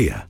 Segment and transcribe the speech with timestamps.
[0.00, 0.29] Here.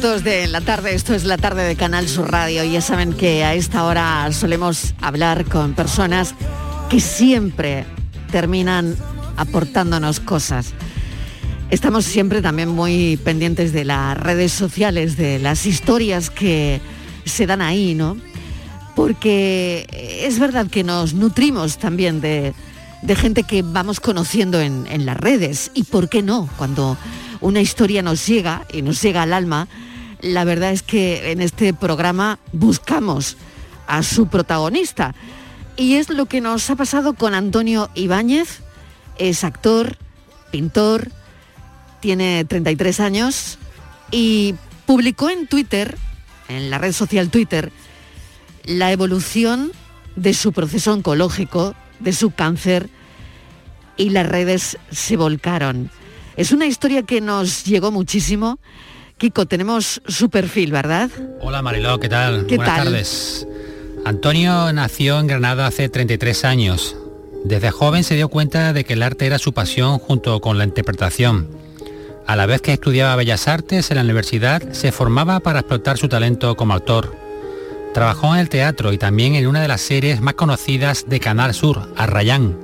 [0.00, 2.64] de la tarde, esto es la tarde de Canal Sur Radio.
[2.64, 6.34] Ya saben que a esta hora solemos hablar con personas
[6.88, 7.84] que siempre
[8.30, 8.96] terminan
[9.36, 10.72] aportándonos cosas.
[11.68, 16.80] Estamos siempre también muy pendientes de las redes sociales, de las historias que
[17.26, 18.16] se dan ahí, ¿no?
[18.96, 19.86] Porque
[20.24, 22.54] es verdad que nos nutrimos también de,
[23.02, 25.70] de gente que vamos conociendo en, en las redes.
[25.74, 26.48] ¿Y por qué no?
[26.56, 26.96] Cuando
[27.42, 29.68] una historia nos llega y nos llega al alma,
[30.22, 33.36] la verdad es que en este programa buscamos
[33.86, 35.14] a su protagonista.
[35.76, 38.60] Y es lo que nos ha pasado con Antonio Ibáñez,
[39.18, 39.96] es actor,
[40.50, 41.10] pintor,
[42.00, 43.58] tiene 33 años
[44.10, 44.54] y
[44.86, 45.96] publicó en Twitter,
[46.48, 47.72] en la red social Twitter,
[48.64, 49.72] la evolución
[50.16, 52.90] de su proceso oncológico, de su cáncer,
[53.96, 55.90] y las redes se volcaron.
[56.36, 58.58] Es una historia que nos llegó muchísimo.
[59.20, 61.10] Kiko, tenemos su perfil, ¿verdad?
[61.42, 62.46] Hola Mariló, ¿qué tal?
[62.46, 62.84] ¿Qué Buenas tal?
[62.86, 63.46] tardes.
[64.06, 66.96] Antonio nació en Granada hace 33 años.
[67.44, 70.64] Desde joven se dio cuenta de que el arte era su pasión junto con la
[70.64, 71.48] interpretación.
[72.26, 76.08] A la vez que estudiaba Bellas Artes en la universidad, se formaba para explotar su
[76.08, 77.14] talento como actor.
[77.92, 81.52] Trabajó en el teatro y también en una de las series más conocidas de Canal
[81.52, 82.56] Sur, Arrayán.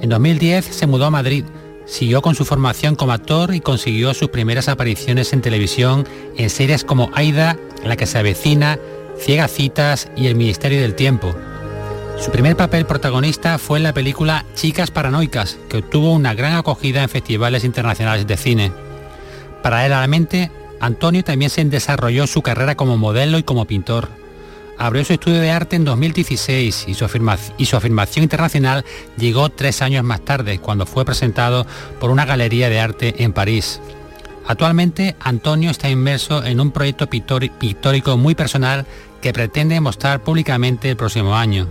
[0.00, 1.44] En 2010 se mudó a Madrid,
[1.86, 6.06] siguió con su formación como actor y consiguió sus primeras apariciones en televisión
[6.36, 8.78] en series como Aida, La que se avecina,
[9.18, 11.34] Ciega Citas y El Ministerio del Tiempo.
[12.18, 17.02] Su primer papel protagonista fue en la película Chicas Paranoicas, que obtuvo una gran acogida
[17.02, 18.72] en festivales internacionales de cine.
[19.62, 24.08] Paralelamente, Antonio también se desarrolló su carrera como modelo y como pintor.
[24.78, 28.84] Abrió su estudio de arte en 2016 y su, afirmación internacional
[29.16, 31.66] llegó tres años más tarde, cuando fue presentado
[32.00, 33.80] por una galería de arte en París.
[34.46, 38.84] Actualmente, Antonio está inmerso en un proyecto pictórico muy personal
[39.22, 41.66] que pretende mostrar públicamente el próximo año.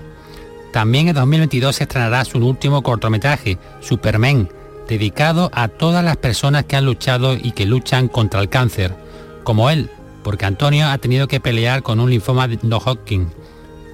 [0.71, 4.49] También en 2022 se estrenará su último cortometraje, Superman,
[4.87, 8.95] dedicado a todas las personas que han luchado y que luchan contra el cáncer,
[9.43, 9.91] como él,
[10.23, 13.27] porque Antonio ha tenido que pelear con un linfoma de no Hodgkin.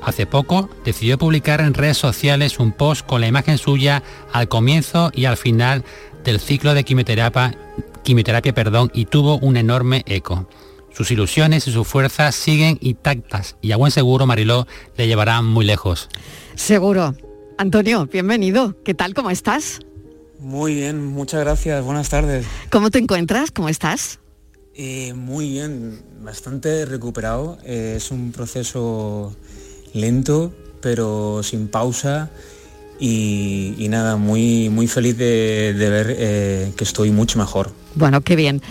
[0.01, 5.11] Hace poco decidió publicar en redes sociales un post con la imagen suya al comienzo
[5.13, 5.83] y al final
[6.23, 7.57] del ciclo de quimioterapia,
[8.03, 10.47] quimioterapia perdón, y tuvo un enorme eco.
[10.93, 14.67] Sus ilusiones y sus fuerzas siguen intactas y a buen seguro Mariló
[14.97, 16.09] le llevarán muy lejos.
[16.55, 17.15] Seguro.
[17.57, 18.75] Antonio, bienvenido.
[18.83, 19.13] ¿Qué tal?
[19.13, 19.79] ¿Cómo estás?
[20.39, 21.83] Muy bien, muchas gracias.
[21.83, 22.45] Buenas tardes.
[22.69, 23.51] ¿Cómo te encuentras?
[23.51, 24.19] ¿Cómo estás?
[24.81, 27.57] Eh, muy bien, bastante recuperado.
[27.65, 29.35] Eh, es un proceso
[29.91, 32.29] lento, pero sin pausa.
[32.97, 37.73] Y, y nada, muy, muy feliz de, de ver eh, que estoy mucho mejor.
[37.95, 38.61] Bueno, qué bien.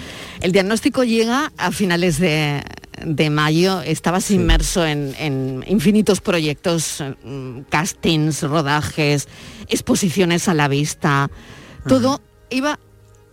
[0.40, 2.62] El diagnóstico llega a finales de,
[3.04, 3.82] de mayo.
[3.82, 9.28] Estabas inmerso en, en infinitos proyectos, mm, castings, rodajes,
[9.68, 11.30] exposiciones a la vista.
[11.86, 12.78] Todo iba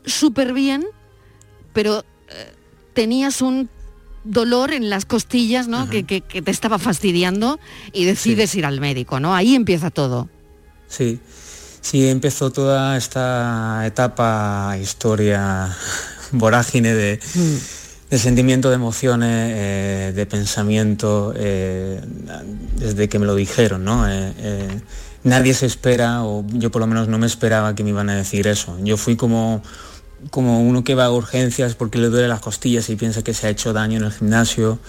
[0.04, 0.86] súper bien,
[1.72, 2.04] pero
[2.96, 3.70] tenías un
[4.24, 5.88] dolor en las costillas, ¿no?
[5.88, 7.60] Que, que- que te estaba fastidiando
[7.94, 9.36] y decides ir al médico, ¿no?
[9.36, 10.30] Ahí empieza todo.
[10.88, 11.20] Sí,
[11.82, 15.76] sí, empezó toda esta etapa, historia,
[16.32, 17.20] vorágine de,
[18.10, 22.02] de sentimiento, de emociones, eh, de pensamiento, eh,
[22.78, 24.06] desde que me lo dijeron, ¿no?
[24.10, 24.68] Eh,
[25.24, 28.16] nadie se espera, o yo por lo menos no me esperaba que me iban a
[28.16, 28.76] decir eso.
[28.84, 29.62] Yo fui como,
[30.30, 33.48] como uno que va a urgencias porque le duele las costillas y piensa que se
[33.48, 34.80] ha hecho daño en el gimnasio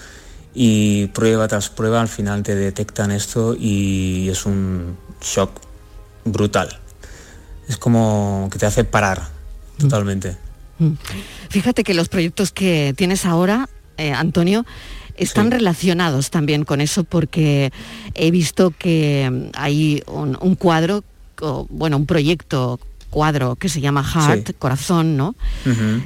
[0.53, 5.61] y prueba tras prueba al final te detectan esto y es un shock
[6.25, 6.79] brutal.
[7.67, 9.29] Es como que te hace parar
[9.77, 10.37] totalmente.
[10.79, 10.93] Mm.
[11.49, 14.65] Fíjate que los proyectos que tienes ahora, eh, Antonio,
[15.15, 17.71] están relacionados también con eso porque
[18.13, 21.03] he visto que mm, hay un, un cuadro,
[21.41, 22.79] o, bueno, un proyecto
[23.09, 24.53] cuadro que se llama Heart, Sí.
[24.59, 25.35] corazón, ¿no?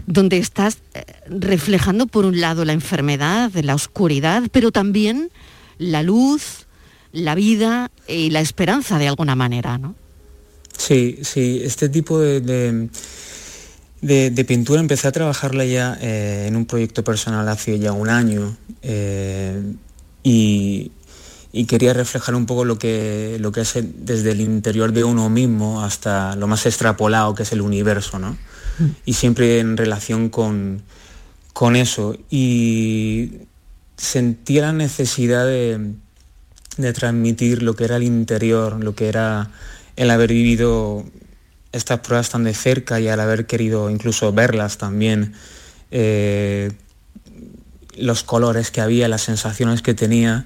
[0.08, 5.30] Donde estás eh, reflejando por un lado la enfermedad, la oscuridad, pero también
[5.78, 6.68] la luz,
[7.12, 9.96] la vida y la esperanza de alguna manera, ¿no?
[10.78, 12.90] Sí, sí, este tipo de, de-
[14.02, 18.10] de- de pintura empecé a trabajarla ya eh, en un proyecto personal hace ya un
[18.10, 19.62] año eh,
[20.24, 20.92] y,
[21.54, 25.30] y quería reflejar un poco lo que, lo que es desde el interior de uno
[25.30, 28.38] mismo hasta lo más extrapolado que es el universo, ¿no?
[29.06, 30.82] Y siempre en relación con,
[31.54, 32.16] con eso.
[32.30, 33.34] Y
[33.98, 35.94] sentía la necesidad de,
[36.78, 39.52] de transmitir lo que era el interior, lo que era
[39.98, 41.06] el haber vivido
[41.72, 45.34] estas pruebas tan de cerca y al haber querido incluso verlas también,
[45.92, 46.72] eh,
[47.98, 50.46] los colores que había, las sensaciones que tenía,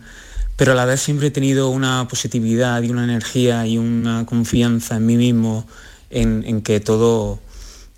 [0.56, 4.98] pero a la vez siempre he tenido una positividad y una energía y una confianza
[4.98, 5.66] en mí mismo
[6.10, 7.40] en, en que todo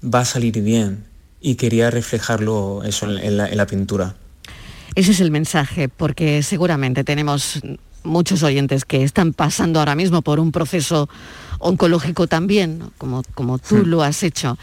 [0.04, 1.06] va a salir bien
[1.42, 4.15] y quería reflejarlo eso en, en la, en la pintura.
[4.95, 7.59] Ese es el mensaje, porque seguramente tenemos
[8.04, 11.07] muchos oyentes que están pasando ahora mismo por un proceso
[11.59, 12.92] oncológico también, ¿no?
[12.98, 14.57] como, como tú lo has hecho.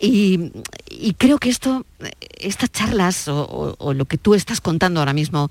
[0.00, 0.50] Y,
[0.90, 1.86] y creo que esto,
[2.40, 5.48] estas charlas o, o- o lo que tú estás contando ahora mismo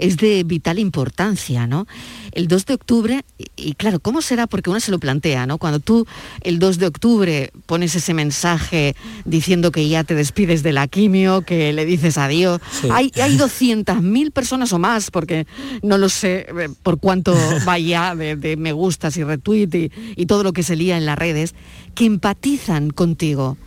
[0.00, 1.86] es de vital importancia, ¿no?
[2.32, 3.20] El 2 de octubre,
[3.56, 4.46] y, claro, ¿cómo será?
[4.46, 5.58] Porque uno se lo plantea, ¿no?
[5.58, 6.06] Cuando tú
[6.40, 11.42] el 2 de octubre pones ese mensaje diciendo que ya te despides de la quimio,
[11.42, 12.88] que le dices adiós, Sí.
[12.90, 15.46] hay, hay 200.000 personas o más, porque
[15.82, 17.34] no lo sé eh, por cuánto
[17.66, 21.04] vaya de, de me gustas y retweet y, y todo lo que se lía en
[21.04, 21.54] las redes,
[21.94, 23.58] que empatizan contigo.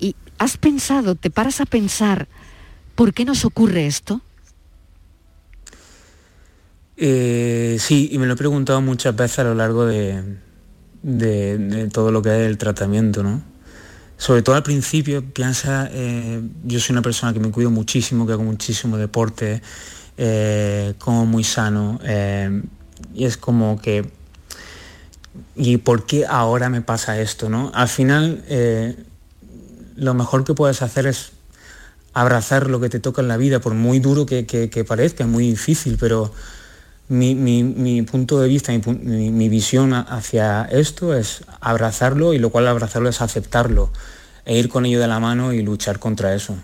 [0.00, 2.26] ¿Y has pensado, te paras a pensar,
[2.96, 4.22] ¿por qué nos ocurre esto?
[7.00, 10.24] Eh, sí, y me lo he preguntado muchas veces a lo largo de,
[11.92, 13.40] todo lo que es el tratamiento, ¿no?
[14.16, 18.32] Sobre todo al principio, piensa, eh, yo soy una persona que me cuido muchísimo, que
[18.32, 19.62] hago muchísimo deporte,
[20.16, 22.00] eh, como muy sano,
[23.14, 24.10] y es como que,
[25.54, 27.70] ¿y por qué ahora me pasa esto, no?
[27.74, 28.44] Al final,
[29.94, 31.30] lo mejor que puedes hacer es
[32.12, 35.96] abrazar lo que te toca en la vida, por muy duro que, parezca, muy difícil,
[36.00, 36.32] pero
[37.08, 42.38] mi, mi- mi punto de vista, mi, mi- visión a- hacia esto es abrazarlo y
[42.38, 43.90] lo cual abrazarlo es aceptarlo
[44.44, 46.56] e ir con ello de la mano y luchar contra eso.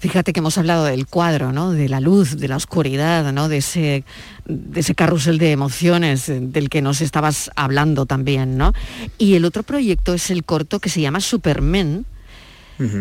[0.00, 1.72] Fíjate que hemos hablado del cuadro, ¿no?
[1.72, 3.48] De la luz, de la oscuridad, ¿no?
[3.48, 4.04] De ese,
[4.46, 8.74] de ese carrusel de emociones del que nos estabas hablando también, ¿no?
[9.18, 12.04] Y el otro proyecto es el corto que se llama Superman,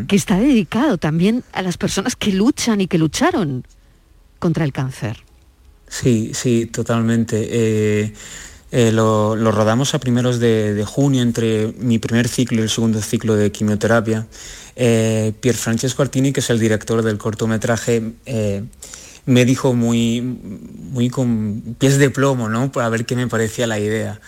[0.07, 3.63] que está dedicado también a las personas que luchan y que lucharon
[4.39, 5.17] contra el cáncer.
[5.87, 7.47] Sí, sí, totalmente.
[7.49, 8.13] Eh,
[8.69, 13.35] eh, lo, rodamos a primeros de, junio entre mi primer ciclo y el segundo ciclo
[13.35, 14.27] de quimioterapia.
[14.75, 18.63] Eh, Pier Francesco Artini, que es el director del cortometraje, eh,
[19.25, 22.71] me dijo muy, muy con pies de plomo, ¿no?
[22.71, 24.19] Para ver qué me parecía la idea.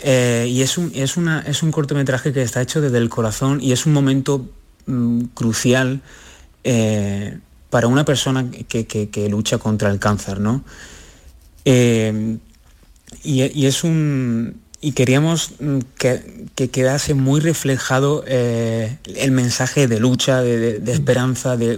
[0.00, 3.72] Y es un, es, una, es un cortometraje que está hecho desde el corazón y
[3.72, 4.48] es un momento
[4.86, 6.02] mm, crucial
[7.70, 10.64] para una persona que, que- lucha contra el cáncer, ¿no?
[11.64, 12.38] Eh,
[13.24, 19.98] y, es un y queríamos mm, que, que quedase muy reflejado eh, el mensaje de
[19.98, 21.76] lucha, de, esperanza, de,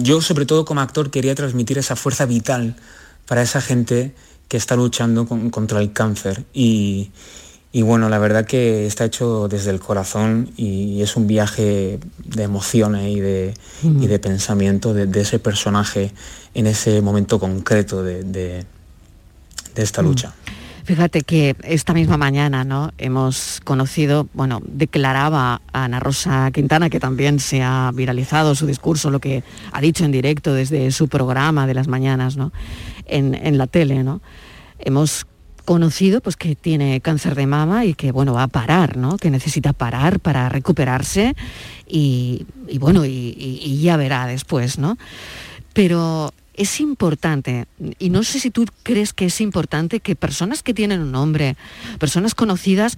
[0.00, 2.76] yo sobre todo como actor quería transmitir esa fuerza vital
[3.26, 4.14] para esa gente
[4.48, 6.44] que está luchando con- contra el cáncer.
[6.54, 7.10] Y,
[7.78, 12.42] y bueno, la verdad que está hecho desde el corazón y es un viaje de
[12.42, 13.52] emociones y de,
[13.82, 16.12] y de pensamiento de, de ese personaje
[16.54, 18.64] en ese momento concreto de, de-
[19.74, 20.32] de esta lucha.
[20.84, 22.92] Fíjate que esta misma mañana, ¿no?
[22.96, 29.18] Hemos conocido, bueno, declaraba Ana Rosa Quintana, que también se ha viralizado su discurso, lo
[29.20, 29.42] que
[29.72, 32.52] ha dicho en directo desde su programa de las mañanas, ¿no?
[33.04, 34.22] En, en la tele, ¿no?
[34.78, 35.26] Hemos
[35.66, 39.18] conocido pues que tiene cáncer de mama y que bueno va a parar, ¿no?
[39.18, 41.36] Que necesita parar para recuperarse
[41.86, 42.46] y,
[42.80, 44.96] bueno, y, ya verá después, ¿no?
[45.74, 47.66] Pero es importante,
[47.98, 51.56] y no sé si tú crees que es importante que personas que tienen un nombre,
[51.98, 52.96] personas conocidas,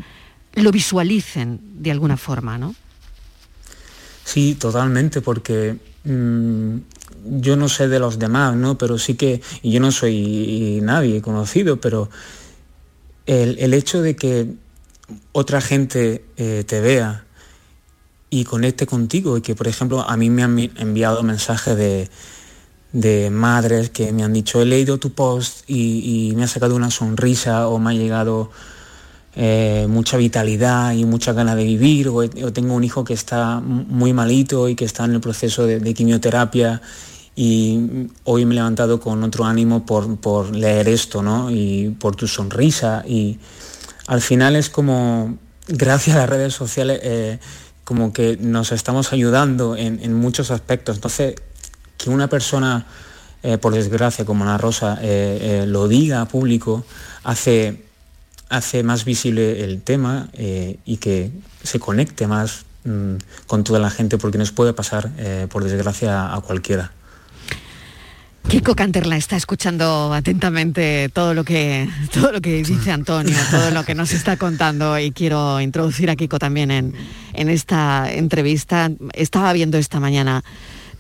[0.55, 2.77] lo visualicen de alguna forma, ¿no?
[4.25, 6.77] Sí, totalmente, porque mm,
[7.41, 8.79] yo no sé de los demás, ¿no?
[8.79, 12.11] Pero sí que, yo no soy nadie conocido, pero
[13.29, 14.49] el, el hecho de que
[15.33, 17.25] otra gente eh, te vea
[18.31, 22.09] y conecte contigo y que, por ejemplo, a mí me han enviado mensajes de,
[22.93, 26.91] de madres que me han dicho, he leído tu post y, me ha sacado una
[26.91, 28.51] sonrisa o me ha llegado
[29.37, 34.15] eh, mucha vitalidad y mucha ganas de vivir, o, tengo un hijo que está muy
[34.15, 36.81] malito y que está en el proceso de quimioterapia
[37.41, 41.53] y hoy me he levantado con otro ánimo por, por leer esto, ¿no?
[41.53, 43.39] Y por tu sonrisa y
[44.09, 47.39] al final es como, gracias a las redes sociales, eh,
[47.85, 50.97] como que nos estamos ayudando en, muchos aspectos.
[50.97, 51.37] Entonces,
[51.97, 52.87] que una persona,
[53.45, 56.85] eh, por desgracia, como Ana Rosa, eh, lo diga a público,
[57.23, 57.85] hace,
[58.49, 61.31] hace más visible el tema y que
[61.63, 63.15] se conecte más mm,
[63.47, 65.13] con toda la gente, porque nos puede pasar,
[65.51, 66.98] por desgracia, a cualquiera.
[68.49, 73.85] Kiko Canterla está escuchando atentamente todo lo que todo lo que dice Antonio, todo lo
[73.85, 76.95] que nos está contando y quiero introducir a Kiko también en,
[77.35, 78.91] en esta entrevista.
[79.13, 80.43] Estaba viendo esta mañana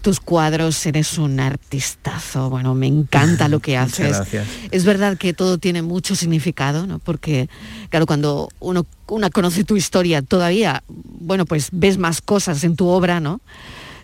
[0.02, 4.10] tus cuadros, eres un artistazo, bueno, me encanta lo que haces.
[4.10, 4.46] gracias.
[4.70, 6.98] Es verdad que todo tiene mucho significado, ¿no?
[6.98, 7.48] Porque,
[7.88, 12.88] claro, cuando uno una conoce tu historia todavía, bueno, pues ves más cosas en tu
[12.88, 13.40] obra, ¿no?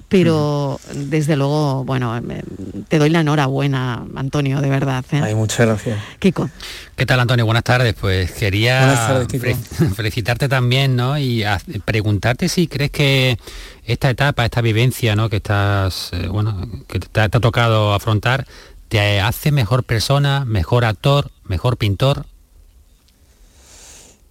[0.09, 2.21] Pero desde luego, bueno,
[2.89, 5.05] te doy la enhorabuena, Antonio, de verdad.
[5.11, 5.21] ¿eh?
[5.23, 5.99] Ay, muchas gracias.
[6.21, 6.49] Kiko.
[6.95, 7.45] ¿Qué tal, Antonio?
[7.47, 7.95] Buenas tardes.
[8.01, 9.59] Pues quería tardes,
[9.97, 11.19] felicitarte también, ¿no?
[11.19, 11.45] Y
[11.85, 13.39] preguntarte si crees que
[13.85, 15.29] esta etapa, esta vivencia, ¿no?
[15.29, 18.47] Que estás, eh, bueno, que te, ha- te ha tocado afrontar,
[18.89, 22.27] te hace mejor persona, mejor actor, mejor pintor.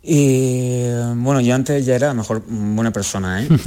[0.05, 0.81] Y
[1.15, 3.47] bueno, yo antes ya era mejor buena persona, ¿eh?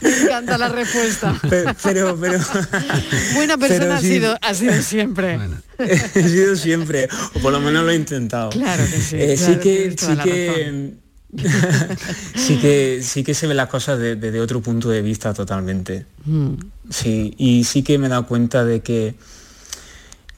[0.00, 1.36] Me encanta la respuesta.
[1.48, 2.38] pero, pero, pero
[3.34, 4.06] Buena pero persona ha, sí.
[4.08, 5.38] sido, ha sido siempre.
[5.78, 8.50] he sido siempre, o por lo menos lo he intentado.
[8.50, 10.94] Claro que sí, Eh, claro, sí que, sí que,
[12.36, 16.06] sí que, sí que se ven las cosas de- desde otro punto de vista totalmente.
[16.24, 16.52] Mm.
[16.90, 19.14] Sí, y sí que me he dado cuenta de que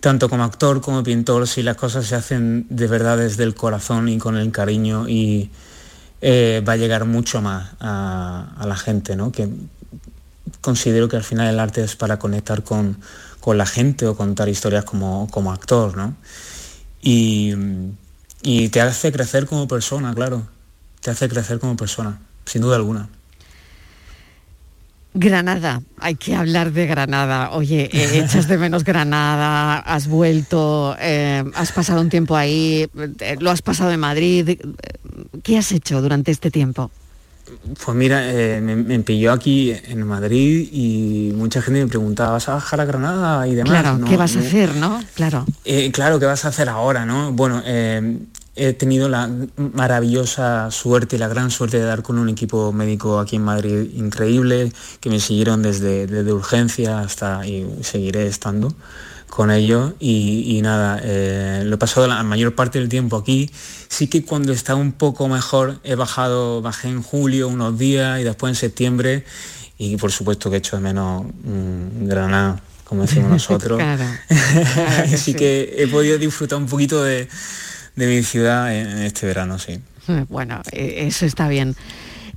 [0.02, 4.08] tanto como actor como pintor, si las cosas se hacen de verdad desde el corazón
[4.08, 5.48] y con el cariño y
[6.20, 9.30] eh, va a llegar mucho más a, a la gente, ¿no?
[9.30, 9.48] Que
[10.60, 12.96] considero que al final el arte es para conectar con,
[13.38, 16.16] con la gente o contar historias como, como actor, ¿no?
[17.00, 17.54] Y,
[18.42, 20.42] y te hace crecer como persona, claro.
[21.00, 23.08] Te hace crecer como persona, sin duda alguna.
[25.14, 27.50] Granada, hay que hablar de Granada.
[27.52, 32.88] Oye, eh, echas de menos Granada, has vuelto, eh, has pasado un tiempo ahí,
[33.20, 34.58] eh, lo has pasado en Madrid.
[35.42, 36.90] ¿Qué has hecho durante este tiempo?
[37.84, 38.22] Pues mira,
[38.62, 42.84] me, me pilló aquí en Madrid y mucha gente me preguntaba, ¿vas a bajar a
[42.86, 43.70] Granada y demás?
[43.70, 45.02] claro, No, ¿qué vas a hacer, no?
[45.14, 45.44] Claro.
[45.92, 47.32] Claro, ¿qué vas a hacer ahora, no?
[47.32, 48.16] Bueno, eh,
[48.54, 53.18] he tenido la maravillosa suerte y la gran suerte de dar con un equipo médico
[53.18, 58.74] aquí en Madrid increíble, que me siguieron desde, desde urgencia hasta y seguiré estando
[59.28, 63.50] con ellos y, y nada, eh, lo he pasado la mayor parte del tiempo aquí.
[63.88, 68.24] Sí que cuando está un poco mejor he bajado, bajé en julio unos días y
[68.24, 69.24] después en septiembre
[69.78, 73.78] y por supuesto que echo de menos mm, Granada, como decimos nosotros.
[73.78, 75.34] Claro, claro que Así sí.
[75.34, 77.26] que he podido disfrutar un poquito de,
[77.96, 79.80] de mi ciudad en, este verano, sí.
[80.08, 81.76] Eh, Bueno, eh, eso está bien.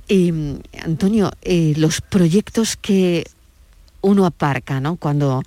[0.08, 3.24] Y, mm, Antonio, eh, los proyectos que
[4.00, 4.96] uno aparca, ¿no?
[4.96, 5.42] Cuando,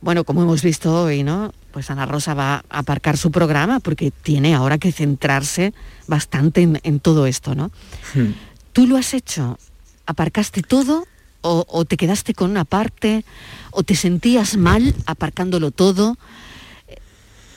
[0.00, 1.52] bueno, como hemos visto hoy, ¿no?
[1.74, 5.74] pues Ana Rosa va a aparcar su programa porque tiene ahora que centrarse
[6.06, 7.72] bastante en, todo esto, ¿no?
[8.14, 8.30] Hmm.
[8.72, 9.58] ¿Tú lo has hecho?
[10.06, 11.04] ¿Aparcaste todo
[11.40, 13.24] o, te quedaste con una parte
[13.72, 16.16] o te sentías mal aparcándolo todo?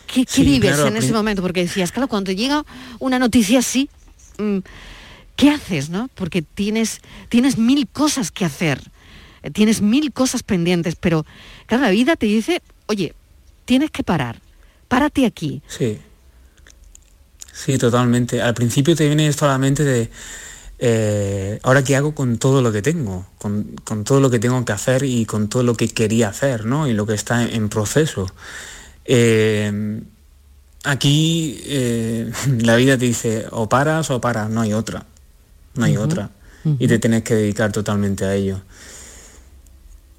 [0.08, 1.42] ¿Qué, vives en ese momento?
[1.42, 2.66] Porque decías, claro, cuando llega
[3.00, 3.90] una noticia así,
[4.38, 4.60] mm,
[5.36, 6.10] ¿qué haces, no?
[6.16, 8.82] Porque tienes, tienes mil cosas que hacer,
[9.44, 11.26] eh, tienes mil cosas pendientes, pero
[11.66, 13.14] claro, la vida te dice, oye,
[13.66, 14.42] tienes que parar,
[14.88, 15.62] párate aquí.
[15.68, 16.00] Sí.
[17.54, 18.42] Sí, totalmente.
[18.42, 20.12] Al principio te viene esto a la mente de,
[20.80, 24.74] eh, ahora qué hago con todo lo que tengo, con, todo lo que tengo que
[24.74, 26.88] hacer y con todo lo que quería hacer, ¿no?
[26.88, 28.28] Y lo que está en, proceso.
[29.08, 30.02] Eh,
[30.84, 31.62] aquí
[32.60, 35.06] la vida te dice, o paras o paras, no hay otra
[35.78, 36.32] no hay otra.
[36.80, 38.60] Y te tienes que dedicar totalmente a ello.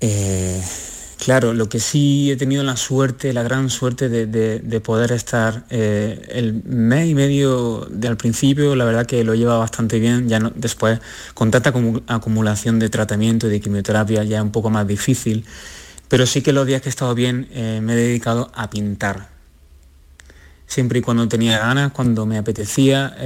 [0.01, 0.63] Eh,
[1.23, 6.27] claro, lo que sí he tenido la suerte, la gran suerte de, poder estar eh,
[6.31, 10.41] el mes y medio de al principio, la verdad que lo lleva bastante bien, ya
[10.41, 11.01] no, después
[11.35, 11.71] con tanta
[12.07, 15.45] acumulación de tratamiento y de quimioterapia ya es un poco más difícil,
[16.09, 19.29] pero sí que los días que he estado bien eh, me he dedicado a pintar.
[20.67, 23.17] Siempre y cuando tenía ganas, cuando me apetecía,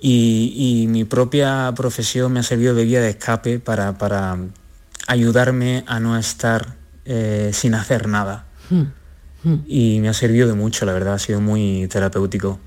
[0.00, 4.38] y, mi propia profesión me ha servido de guía de escape para,
[5.06, 8.46] ayudarme a no estar eh, sin hacer nada.
[8.68, 8.84] Hmm.
[9.42, 9.56] Hmm.
[9.66, 12.60] Y me ha servido de mucho, la verdad, ha sido muy terapéutico.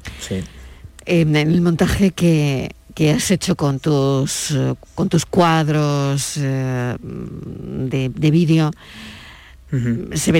[1.05, 4.55] En el montaje que, has hecho con tus,
[4.95, 8.71] con tus cuadros eh, de, vídeo,
[10.13, 10.31] se,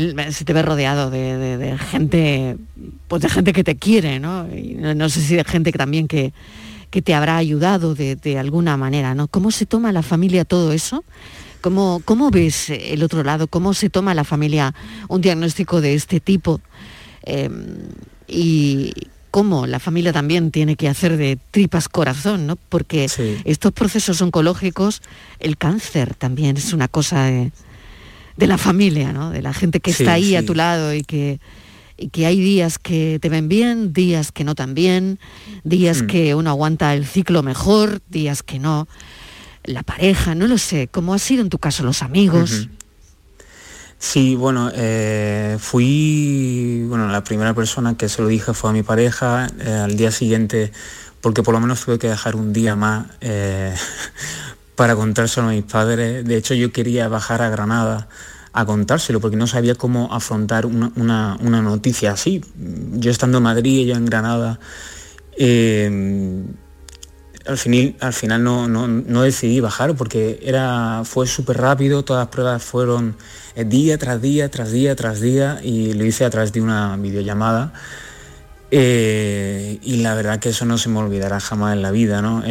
[0.46, 2.58] te ve rodeado de, gente,
[3.08, 4.48] pues de gente que te quiere, ¿no?
[4.54, 6.34] Y no sé si de gente que también que,
[6.94, 9.28] que te habrá ayudado de, alguna manera, ¿no?
[9.28, 11.04] ¿Cómo se toma la familia todo eso?
[11.62, 13.48] ¿Cómo, ¿Cómo, ves el otro lado?
[13.48, 14.76] ¿Cómo se toma la familia
[15.08, 16.62] un diagnóstico de este tipo?
[17.24, 17.88] Em,
[18.28, 18.94] y
[19.34, 22.56] cómo la familia también tiene que hacer de tripas corazón, ¿no?
[22.56, 23.10] Porque
[23.46, 25.02] estos procesos oncológicos,
[25.40, 27.52] el cáncer también es una cosa de,
[28.38, 29.32] la familia, ¿no?
[29.32, 31.40] De la gente que está ahí a tu lado y que
[31.98, 35.18] y que hay días que te ven bien, días que no tan bien,
[35.64, 36.08] días hmm.
[36.08, 38.88] que uno aguanta el ciclo mejor, días que no.
[39.64, 42.70] La pareja, no lo sé, ¿cómo ha sido en tu caso los amigos?
[44.04, 48.84] Sí, bueno, eh, fui, bueno, la primera persona que se lo dije fue a mi
[48.84, 50.74] pareja, eh, al día siguiente,
[51.22, 53.74] porque por lo menos tuve que dejar un día más eh,
[54.76, 56.26] para contárselo a mis padres.
[56.26, 58.10] De hecho, yo quería bajar a Granada
[58.52, 62.42] a contárselo, porque no sabía cómo afrontar una, noticia así.
[62.96, 64.60] Yo estando en Madrid, yo en Granada,
[67.46, 72.64] al, final, al final no, decidí bajar porque era, fue súper rápido, todas las pruebas
[72.64, 73.16] fueron
[73.56, 76.96] eh, día tras día, tras día, tras día, y lo hice a través de una
[76.98, 77.74] videollamada.
[78.72, 82.44] Eh, y la verdad que eso no se me olvidará jamás en la vida, ¿no?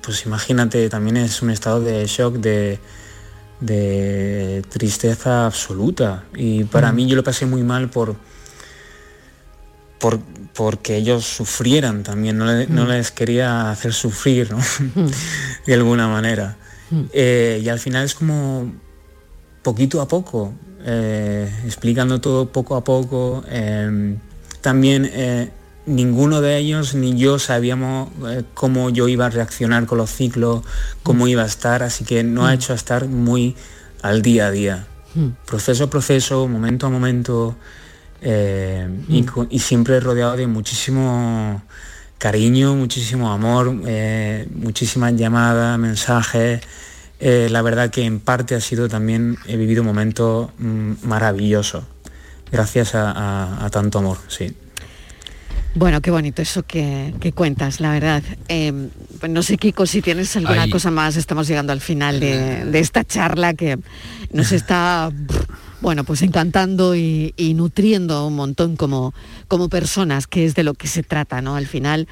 [0.00, 2.78] pues imagínate, también es un estado de shock, de,
[3.60, 6.24] de tristeza absoluta.
[6.34, 6.96] Y para mm.
[6.96, 8.16] mí yo lo pasé muy mal por,
[9.98, 10.20] por
[10.54, 12.88] porque ellos sufrieran también, no, mm.
[12.88, 15.06] les quería hacer sufrir, mm.
[15.66, 16.56] de alguna manera.
[17.12, 18.72] Eh, y al final es como
[19.62, 20.52] poquito a poco,
[20.84, 23.42] eh, explicando todo poco a poco.
[23.48, 24.18] Em,
[24.60, 25.50] también eh,
[25.86, 28.10] ninguno de ellos ni yo sabíamos
[28.54, 30.62] cómo yo iba a reaccionar con los ciclos,
[31.02, 32.54] cómo iba a estar, así que no ha mm.
[32.54, 33.56] hecho estar muy
[34.02, 34.86] al día a día.
[35.14, 35.28] Mm.
[35.46, 37.56] Proceso a proceso, momento a momento,
[38.24, 39.46] eh, mm.
[39.50, 41.62] y, siempre rodeado de muchísimo
[42.18, 46.62] cariño, muchísimo amor, eh, muchísimas llamadas, mensajes.
[47.20, 50.52] la verdad que en parte ha sido también, he vivido un momento
[51.02, 51.86] maravilloso,
[52.50, 54.54] gracias a, a tanto amor, sí.
[55.76, 58.22] Bueno, qué bonito eso que, cuentas, la verdad.
[58.46, 62.78] Em, pues no sé, Kiko, si tienes alguna cosa más, estamos llegando al final de,
[62.78, 63.78] esta charla que
[64.32, 65.10] nos está,
[65.84, 69.12] bueno, pues encantando y, nutriendo un montón como,
[69.48, 71.56] como personas, que es de lo que se trata, ¿no?
[71.56, 72.08] Al final,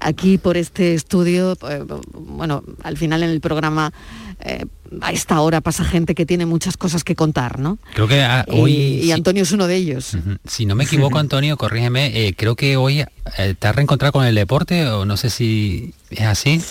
[0.00, 1.84] aquí por este estudio, eh,
[2.14, 3.92] bueno, al final en el programa
[4.38, 4.64] eh,
[5.00, 7.78] a esta hora pasa gente que tiene muchas cosas que contar, ¿no?
[7.94, 8.72] Creo que ah, hoy...
[8.72, 10.16] Y, Antonio es uno de ellos.
[10.46, 14.24] Si no me equivoco, Antonio, corrígeme, eh, creo que hoy eh, te has reencontrado con
[14.24, 16.62] el deporte o no sé si es así.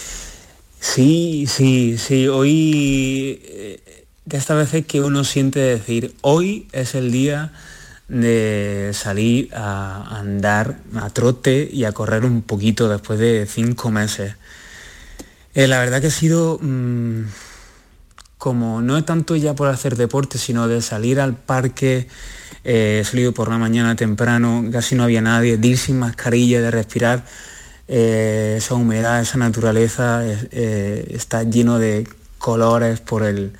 [0.79, 2.29] Sí, sí, sí.
[2.29, 3.41] Hoy,
[4.25, 7.53] de esta vez es que uno siente decir, hoy es el día
[8.07, 14.35] de salir a andar a trote y a correr un poquito después de cinco meses.
[15.53, 16.59] la verdad que ha sido...
[16.61, 17.25] Mm,
[18.37, 22.07] como no tanto ya por hacer deporte, sino de salir al parque,
[22.63, 26.61] eh, he salido por la mañana temprano, casi no había nadie, de ir sin mascarilla,
[26.61, 27.25] de respirar
[27.87, 32.07] eh, esa humedad, esa naturaleza, eh, está lleno de
[32.37, 33.53] colores por el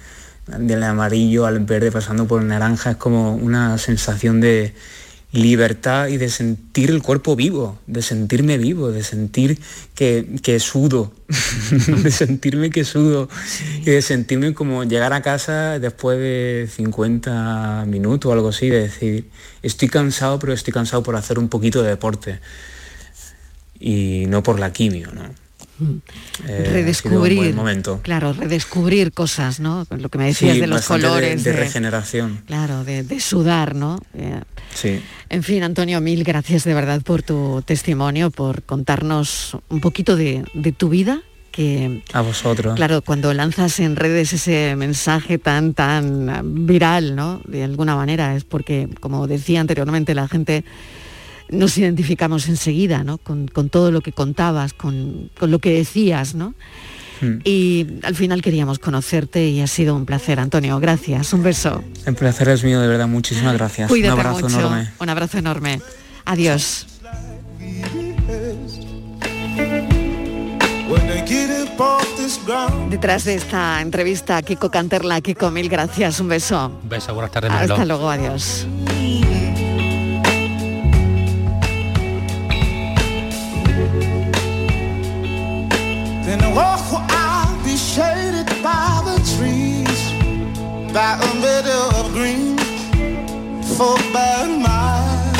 [0.47, 4.73] del amarillo al verde pasando por el naranja, es como una sensación de,
[5.35, 9.59] libertad y de sentir el cuerpo vivo, de sentirme vivo, de sentir
[9.93, 11.13] que, que sudo,
[12.03, 13.27] de sentirme que sudo
[13.81, 18.83] y de sentirme como llegar a casa después de 50 minutos o algo así, de
[18.83, 19.29] decir,
[19.61, 22.39] estoy cansado, pero estoy cansado por hacer un poquito de deporte
[23.77, 25.44] y no por la quimio, ¿no?
[26.47, 27.53] Eh, redescubrir.
[27.53, 27.99] momento.
[28.01, 32.43] claro redescubrir cosas no lo que me decías de los colores de, regeneración.
[32.45, 34.39] Claro de, sudar no eh,
[34.73, 35.01] sí.
[35.27, 40.45] en fin Antonio mil gracias de verdad por tu testimonio por contarnos un poquito de,
[40.77, 42.75] tu vida que a vosotros.
[42.75, 48.45] claro cuando lanzas en redes ese mensaje tan tan viral no de alguna manera es
[48.45, 50.63] porque como decía anteriormente la gente
[51.49, 53.17] nos identificamos enseguida, ¿no?
[53.17, 56.53] Con, todo lo que contabas, con, lo que decías, ¿no?
[57.21, 57.39] Hmm.
[57.43, 60.79] Y al final queríamos conocerte y ha sido un placer, Antonio.
[60.79, 61.83] Gracias, un beso.
[62.05, 63.89] El placer es mío, de verdad, muchísimas gracias.
[63.89, 64.89] un abrazo enorme.
[64.99, 65.81] Un abrazo enorme.
[66.25, 66.87] Adiós.
[72.89, 76.79] Detrás de esta entrevista, Kiko Canterla, Kiko, mil gracias, un beso.
[76.83, 77.51] Un beso, buenas tardes.
[77.51, 78.67] Hasta luego, adiós.
[90.95, 92.57] By a meadow of green,
[93.75, 95.37] for miles.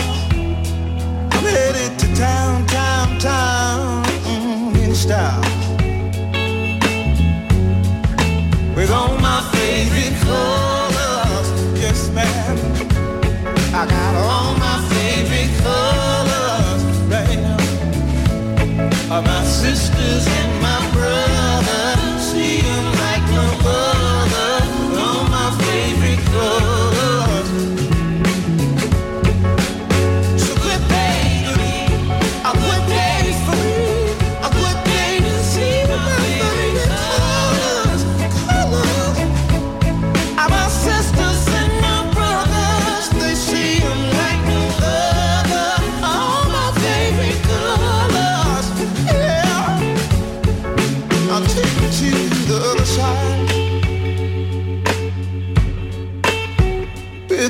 [1.32, 5.40] I'm headed to town, town, town, mm, in style.
[8.76, 11.48] With all my favorite colors,
[11.80, 12.58] yes ma'am.
[13.74, 16.84] I got all my favorite colors
[19.22, 20.55] my sisters and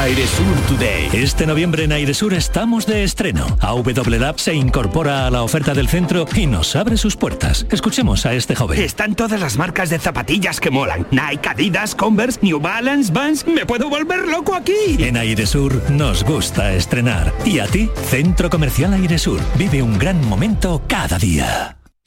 [0.00, 1.10] Airesur Today.
[1.12, 3.46] Este noviembre en Airesur estamos de estreno.
[3.60, 7.66] AW se incorpora a la oferta del centro y nos abre sus puertas.
[7.70, 8.80] Escuchemos a este joven.
[8.80, 11.06] Están todas las marcas de zapatillas que molan.
[11.10, 13.46] Nike, Adidas, Converse, New Balance, Vans.
[13.46, 14.96] Me puedo volver loco aquí.
[14.98, 17.34] En Airesur nos gusta estrenar.
[17.44, 17.90] ¿Y a ti?
[18.08, 19.40] Centro Comercial Airesur.
[19.58, 21.79] Vive un gran momento cada día.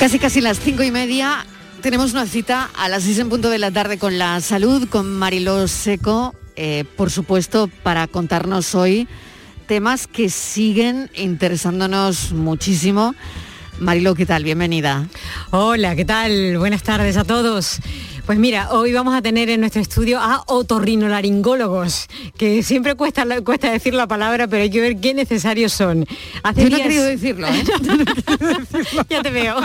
[0.00, 1.44] Casi casi las cinco y media
[1.82, 5.14] tenemos una cita a las seis en punto de la tarde con la salud, con
[5.14, 9.06] Mariló Seco, eh, por supuesto, para contarnos hoy
[9.66, 13.14] temas que siguen interesándonos muchísimo.
[13.78, 14.42] Mariló, ¿qué tal?
[14.42, 15.06] Bienvenida.
[15.50, 16.56] Hola, ¿qué tal?
[16.56, 17.80] Buenas tardes a todos.
[18.26, 22.06] Pues mira, hoy vamos a tener en nuestro estudio a otorrinolaringólogos,
[22.36, 26.06] que siempre cuesta, cuesta decir la palabra, pero hay que ver qué necesarios son.
[26.42, 27.64] Hace Yo no he querido decirlo, ¿eh?
[29.08, 29.56] ya te veo.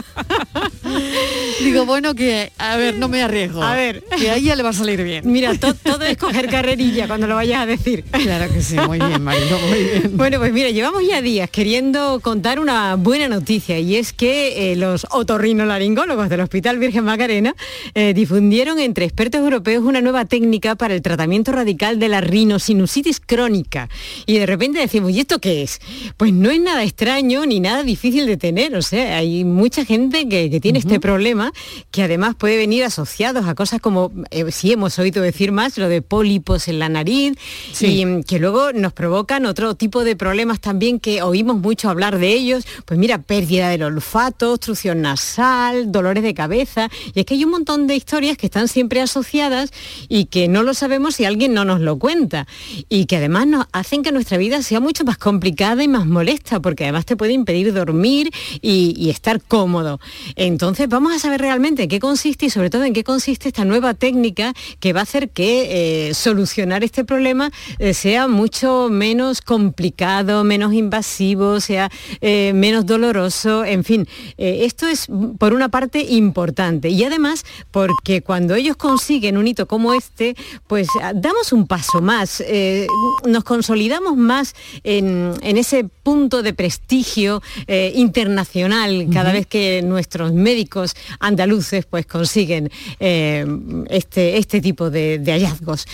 [1.61, 3.61] Digo, bueno, que, a ver, no me arriesgo.
[3.61, 4.03] A ver.
[4.17, 5.29] Que a ella le va a salir bien.
[5.31, 8.03] Mira, todo es coger carrerilla cuando lo vayas a decir.
[8.11, 10.11] Claro que sí, muy bien, Marilo, muy bien.
[10.17, 14.75] Bueno, pues mira, llevamos ya días queriendo contar una buena noticia y es que eh,
[14.75, 17.55] los otorrinolaringólogos del Hospital Virgen Macarena
[17.93, 18.13] eh,
[18.45, 23.89] difundieron entre expertos europeos una nueva técnica para el tratamiento radical de la rinosinusitis crónica.
[24.27, 25.81] Y de repente decimos, ¿y esto qué es?
[26.15, 28.75] Pues no es nada extraño ni nada difícil de tener.
[28.75, 31.51] O sea, hay mucha gente que, tiene este problema
[31.89, 35.89] que además puede venir asociados a cosas como, eh, si hemos oído decir más, lo
[35.89, 37.33] de pólipos en la nariz
[37.81, 42.19] y mm, que luego nos provocan otro tipo de problemas también que oímos mucho hablar
[42.19, 42.67] de ellos.
[42.85, 46.91] Pues mira, pérdida del olfato, obstrucción nasal, dolores de cabeza.
[47.15, 49.71] Y es que hay un montón de historias que están siempre asociadas
[50.09, 52.47] y que no lo sabemos si alguien no nos lo cuenta.
[52.89, 56.59] Y que además nos hacen que nuestra vida sea mucho más complicada y más molesta,
[56.59, 59.99] porque además te puede impedir dormir y, estar cómodo.
[60.35, 63.63] Entonces vamos a saber realmente en qué consiste y sobre todo en qué consiste esta
[63.63, 69.41] nueva técnica que va a hacer que eh, solucionar este problema eh, sea mucho menos
[69.41, 71.89] complicado, menos invasivo, sea
[72.21, 74.07] eh, menos doloroso, en fin.
[74.37, 79.93] esto es por una parte importante y además porque cuando ellos consiguen un hito como
[79.93, 80.35] este,
[80.67, 82.87] pues ah, damos un paso más, eh,
[83.25, 90.95] nos consolidamos más en, ese punto de prestigio eh, internacional cada vez que nuestros médicos
[91.19, 93.45] andaluces pues consiguen eh,
[93.89, 95.85] este, este tipo de, de, hallazgos.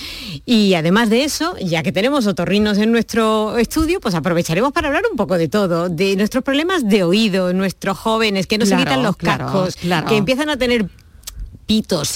[0.46, 5.04] Y además de eso, ya que tenemos otorrinos en nuestro estudio, pues aprovecharemos para hablar
[5.12, 9.04] un poco de todo, de nuestros problemas de oído, nuestros jóvenes que no se quitan
[9.04, 10.88] los cascos, que empiezan a tener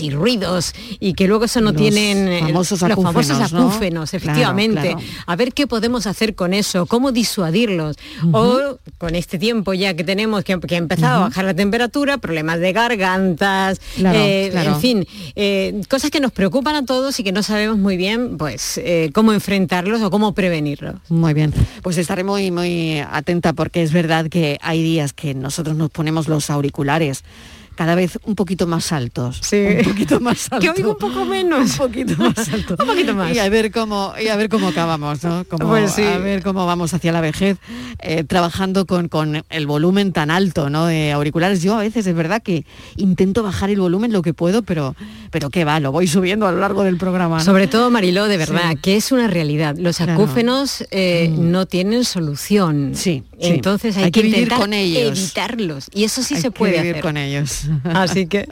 [0.02, 4.96] y ruidos y que luego eso no tienen eh, famosos los famosos acúfenos, efectivamente.
[5.26, 7.96] A ver qué podemos hacer con eso, cómo disuadirlos.
[8.32, 12.18] O con este tiempo ya que tenemos que, que ha empezado a bajar la temperatura,
[12.18, 17.32] problemas de gargantas, eh, en fin, eh, cosas que nos preocupan a todos y que
[17.32, 18.80] no sabemos muy bien pues
[19.14, 20.96] cómo enfrentarlos o cómo prevenirlos.
[21.10, 25.76] Muy bien, pues estaré muy, muy atenta porque es verdad que hay días que nosotros
[25.76, 27.24] nos ponemos los auriculares
[27.76, 29.40] cada vez un poquito más altos.
[29.42, 29.58] Sí.
[29.80, 30.60] Un poquito más alto.
[30.62, 31.72] que oigo un poco menos.
[31.72, 32.76] un poquito más alto.
[32.80, 33.36] un poquito más.
[33.36, 35.44] Y a ver cómo, y a ver cómo acabamos, ¿no?
[35.44, 37.58] pues A ver cómo vamos hacia la vejez,
[38.00, 40.86] eh, trabajando con, con, el volumen tan alto, ¿no?
[40.86, 41.62] De auriculares.
[41.62, 44.96] Yo a veces es verdad que intento bajar el volumen lo que puedo, pero,
[45.32, 47.40] pero qué va, lo voy subiendo a lo largo del programa.
[47.42, 49.76] Sobre todo, Mariló, de verdad, que es una realidad.
[49.78, 51.52] Los acúfenos eh, mm.
[51.52, 52.92] no tienen solución.
[52.96, 53.24] Sí.
[53.40, 55.18] Entonces hay, que, vivir con ellos.
[55.18, 55.88] evitarlos.
[55.94, 57.64] Y eso sí se puede vivir con ellos.
[57.84, 58.48] Así que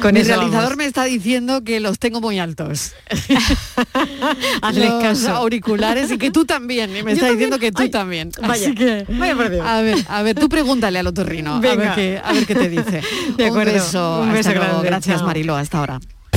[0.00, 2.92] con el realizador me está diciendo que los tengo muy altos.
[4.62, 5.30] Hazles caso.
[5.30, 6.96] auriculares y que tú también.
[6.96, 8.30] Y me está diciendo que tú también.
[8.40, 9.32] Vaya, que, vaya
[9.64, 11.56] A ver, a ver, tú pregúntale al otorrino.
[11.56, 13.02] A ver, qué, a ver qué te dice.
[13.36, 13.72] De acuerdo.
[13.72, 14.20] Un beso.
[14.22, 14.86] Un beso grande.
[14.86, 15.56] Gracias, Marilo.
[15.56, 16.00] Hasta ahora.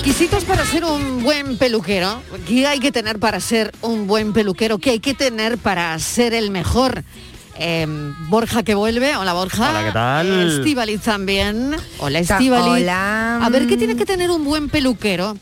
[0.00, 2.22] Requisitos para ser un buen peluquero.
[2.48, 4.78] ¿Qué hay que tener para ser un buen peluquero?
[4.78, 7.04] ¿Qué hay que tener para ser el mejor?
[7.58, 9.14] Em, Borja que vuelve.
[9.14, 9.68] Hola Borja.
[9.68, 10.58] Hola, ¿qué tal?
[10.58, 11.76] Estivaliz también.
[11.98, 12.82] Hola Estivaliz.
[12.82, 13.44] Hola.
[13.44, 15.36] A ver, ¿qué tiene que tener un buen peluquero?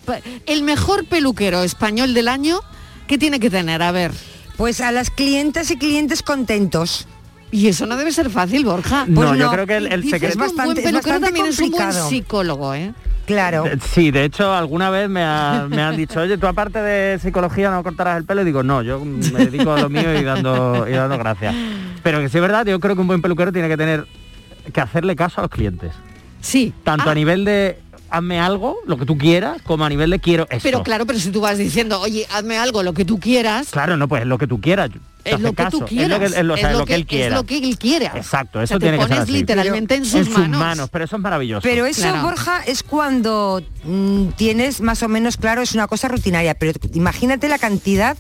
[0.45, 2.59] El mejor peluquero español del año,
[3.07, 3.81] ¿qué tiene que tener?
[3.81, 4.11] A ver.
[4.57, 7.07] Pues a las clientes y clientes contentos.
[7.53, 9.07] Y eso no debe ser fácil, Borja.
[9.07, 11.71] Pues no, yo creo que el, secreto es bastante, un buen peluquero también es un
[11.71, 12.93] buen psicólogo, ¿eh?
[13.29, 13.65] Claro.
[13.83, 18.17] Sí, de hecho, alguna vez me, han dicho, oye, tú aparte de psicología no cortarás
[18.17, 18.41] el pelo.
[18.41, 21.55] Y digo, no, yo me dedico a lo mío y dando, y dando gracias.
[22.03, 24.07] Pero que sí es verdad, yo creo que un buen peluquero tiene que tener
[24.73, 25.93] que hacerle caso a los clientes.
[26.41, 26.73] Sí.
[26.85, 27.15] Tanto a ah.
[27.15, 27.79] nivel de
[28.11, 30.63] hazme algo, lo que tú quieras, como a nivel de quiero esto.
[30.63, 33.69] Pero claro, pero si tú vas diciendo, oye, hazme algo, lo que tú quieras.
[33.71, 34.91] Claro, no, pues lo que tú quieras
[35.25, 36.33] es lo que tú quieras.
[36.33, 37.27] Es lo, que, él quiera.
[37.27, 38.13] Es lo que él quiera.
[38.15, 39.33] Exacto, eso tiene que ser así.
[39.33, 40.89] literalmente en sus, manos.
[40.91, 41.63] Pero eso es maravilloso.
[41.63, 46.55] Pero eso, Borja, es cuando mm, tienes más o menos claro, es una cosa rutinaria,
[46.55, 48.17] pero imagínate la cantidad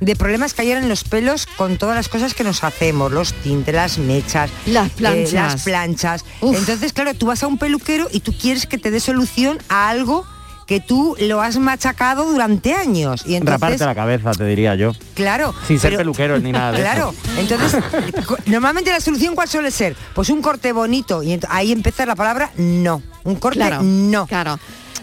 [0.00, 3.32] de problemas que hayan en los pelos con todas las cosas que nos hacemos, los
[3.34, 5.32] tintes, las mechas, las planchas.
[5.32, 6.24] eh, las planchas.
[6.40, 9.88] Entonces, claro, tú vas a un peluquero y tú quieres que te dé solución a
[9.88, 10.24] algo
[10.66, 13.22] que tú lo has machacado durante años.
[13.26, 14.92] Y entonces, Raparte la cabeza, te diría yo.
[15.14, 15.54] Claro.
[15.66, 17.40] Sin ser pero- peluquero ni nada de Claro, eso.
[17.40, 17.82] entonces,
[18.46, 19.96] normalmente la solución cuál suele ser?
[20.14, 21.22] Pues un corte bonito.
[21.22, 23.02] Y ahí empieza la palabra no.
[23.24, 24.26] Un corte Claro, no.
[24.26, 24.58] Claro.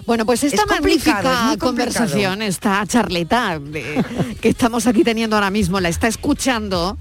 [0.06, 4.04] Bueno, pues esta Es magnífica es conversación, esta charleta de-
[4.40, 6.98] que estamos aquí teniendo ahora mismo, la está escuchando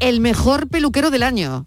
[0.00, 1.64] el mejor peluquero del año.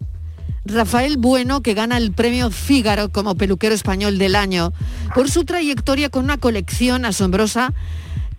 [0.66, 4.72] Rafael Bueno, que gana el premio Fígaro como peluquero español del año,
[5.14, 7.72] por su trayectoria con una colección asombrosa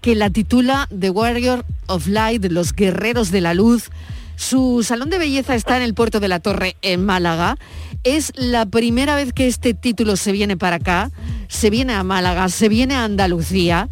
[0.02, 3.90] que la titula The Warrior of Light, los guerreros de la luz.
[4.36, 7.58] Su salón de belleza está en el puerto de la Torre, en Málaga.
[8.06, 11.10] Es la primera vez que este título se viene para acá,
[11.48, 13.90] se viene a Málaga, se viene a Andalucía.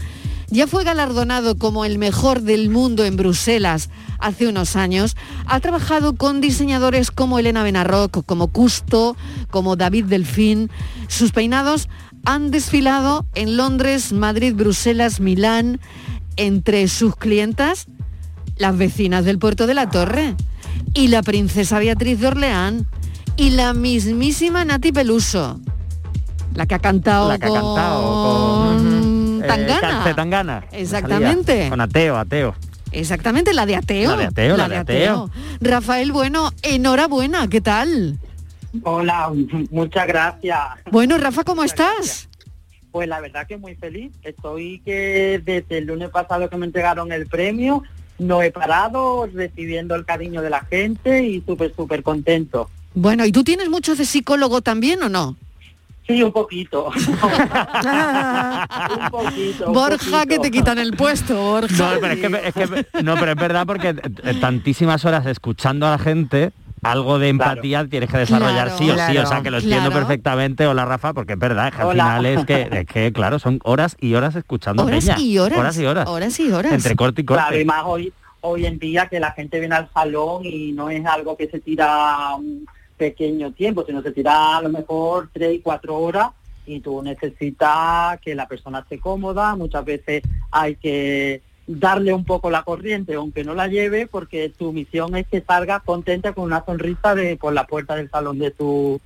[0.52, 5.18] Ya fue galardonado como el mejor del mundo en Bruselas hace unos años.
[5.48, 9.18] Ha trabajado con diseñadores como Elena Benarroc, como Custo,
[9.50, 10.70] como David Delfín.
[11.08, 11.90] Sus peinados
[12.24, 15.80] han desfilado en Londres, Madrid, Bruselas, Milán.
[16.36, 17.88] Entre sus clientas,
[18.58, 20.36] las vecinas del puerto de la Torre
[20.94, 22.88] y la princesa Beatriz de Orleán
[23.36, 25.60] y la mismísima Nati Peluso.
[26.56, 27.58] La que ha cantado La que ha con...
[27.60, 29.42] cantado con...
[29.44, 30.16] eh, Tangana.
[30.16, 30.66] Tangana.
[30.72, 31.54] Exactamente.
[31.54, 32.56] Salía Con ateo, ateo.
[32.92, 34.12] Exactamente, la de ateo.
[34.12, 35.30] La de ateo, la de ateo.
[35.62, 38.20] Rafael, bueno, enhorabuena, ¿qué tal?
[38.84, 39.32] Hola,
[39.72, 40.60] muchas gracias.
[40.92, 42.30] Bueno, Rafa, ¿cómo estás?
[42.92, 44.12] Pues la verdad que muy feliz.
[44.22, 47.82] Estoy que desde el lunes pasado que me entregaron el premio,
[48.20, 52.70] no he parado recibiendo el cariño de la gente y súper, súper contento.
[52.96, 55.36] Bueno, ¿y tú tienes mucho de psicólogo también o no?
[56.06, 56.88] Sí, un poquito.
[56.88, 56.94] un
[59.10, 59.68] poquito.
[59.68, 60.28] un Borja, poquito.
[60.28, 61.76] que te quitan el puesto, Borja.
[61.78, 65.88] No, pero es que, es que- no, pero es verdad porque eh, tantísimas horas escuchando
[65.88, 66.52] a la gente,
[66.82, 69.90] algo de empatía tienes que desarrollar Claro, sí o sí, o sea que lo entiendo
[69.90, 70.06] claro.
[70.06, 70.68] perfectamente.
[70.68, 72.04] Hola Rafa, porque es verdad, es que al Hola.
[72.04, 75.18] final es que, es que, claro, son horas y horas escuchando Horas peña.
[75.20, 75.58] y horas.
[75.58, 76.08] Horas y horas.
[76.10, 76.74] Horas y horas.
[76.74, 77.42] Entre corte y corte.
[77.42, 80.90] Claro, y más hoy, hoy en día que la gente viene al salón y no
[80.90, 82.66] es algo que se tira un
[82.98, 86.30] pequeño tiempo, sino se tira a lo mejor tres y cuatro horas
[86.66, 92.50] y tú necesitas que la persona esté cómoda, muchas veces hay que darle un poco
[92.50, 96.64] la corriente, aunque no la lleve, porque tu misión es que salga contenta con una
[96.66, 99.00] sonrisa de por la puerta del salón de tu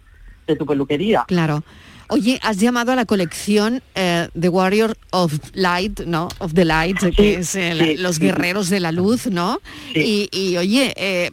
[0.48, 1.26] de tu peluquería.
[1.28, 1.62] Claro.
[2.10, 6.30] Oye, has llamado a la colección eh, The Warrior of Light, ¿no?
[6.40, 8.24] Of the Light, que es eh, sí, los sí.
[8.24, 9.60] guerreros de la luz, ¿no?
[9.94, 11.32] Y, y, oye, eh,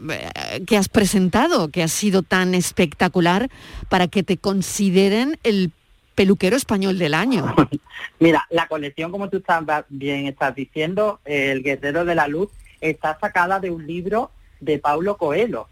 [0.66, 1.68] ¿qué has presentado?
[1.68, 3.48] que ha sido tan espectacular
[3.88, 5.70] para que te consideren el
[6.14, 7.54] peluquero español del año?
[8.18, 13.18] Mira, la colección, como tú estás, bien estás diciendo, El Guerrero de la Luz, está
[13.20, 15.68] sacada de un libro de Paulo Coelho,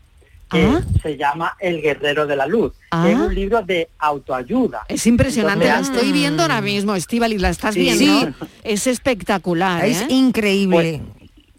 [0.52, 0.82] que Ah.
[1.02, 2.72] se llama El Guerrero de la Luz.
[2.90, 3.08] Ah.
[3.08, 4.82] Es un libro de autoayuda.
[4.88, 7.80] Es impresionante, Entonces, la estoy viendo ahora mismo, Estivali, la estás Sí.
[7.80, 8.34] viendo.
[8.62, 10.06] Es espectacular, Es ¿eh?
[10.10, 11.02] increíble.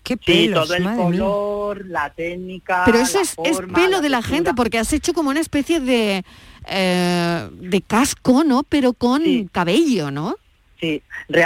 [0.03, 1.03] Qué Sí, pelos, todo el madre mía.
[1.19, 2.83] color, la técnica.
[2.85, 4.21] Pero eso la es, pelo la de la textura.
[4.37, 6.25] gente porque has hecho como una especie de,
[6.67, 8.63] eh, de casco, ¿no?
[8.63, 10.35] Pero con cabello, ¿no?
[10.79, 11.01] Sí,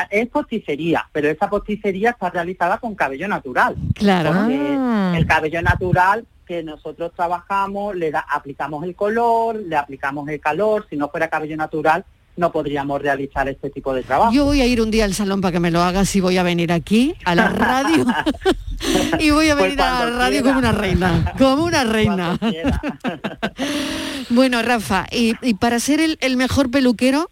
[0.10, 3.76] es posticería, pero esa posticería está realizada con cabello natural.
[3.94, 4.32] Claro.
[4.34, 5.14] Porque Ah.
[5.16, 10.88] el cabello natural que nosotros trabajamos, le da, aplicamos el color, le aplicamos el calor,
[10.90, 12.06] si no fuera cabello natural
[12.38, 14.32] no podríamos realizar este tipo de trabajo.
[14.32, 16.38] Yo voy a ir un día al salón para que me lo hagas y voy
[16.38, 18.06] a venir aquí a la radio
[19.20, 20.44] y voy a Pues venir a la radio quiera.
[20.44, 22.38] como una reina, como una reina.
[24.30, 27.30] bueno, Rafa, y, y para ser el, el mejor peluquero,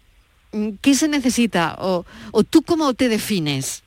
[0.80, 1.76] ¿qué se necesita?
[1.78, 3.84] O, o tú cómo te defines?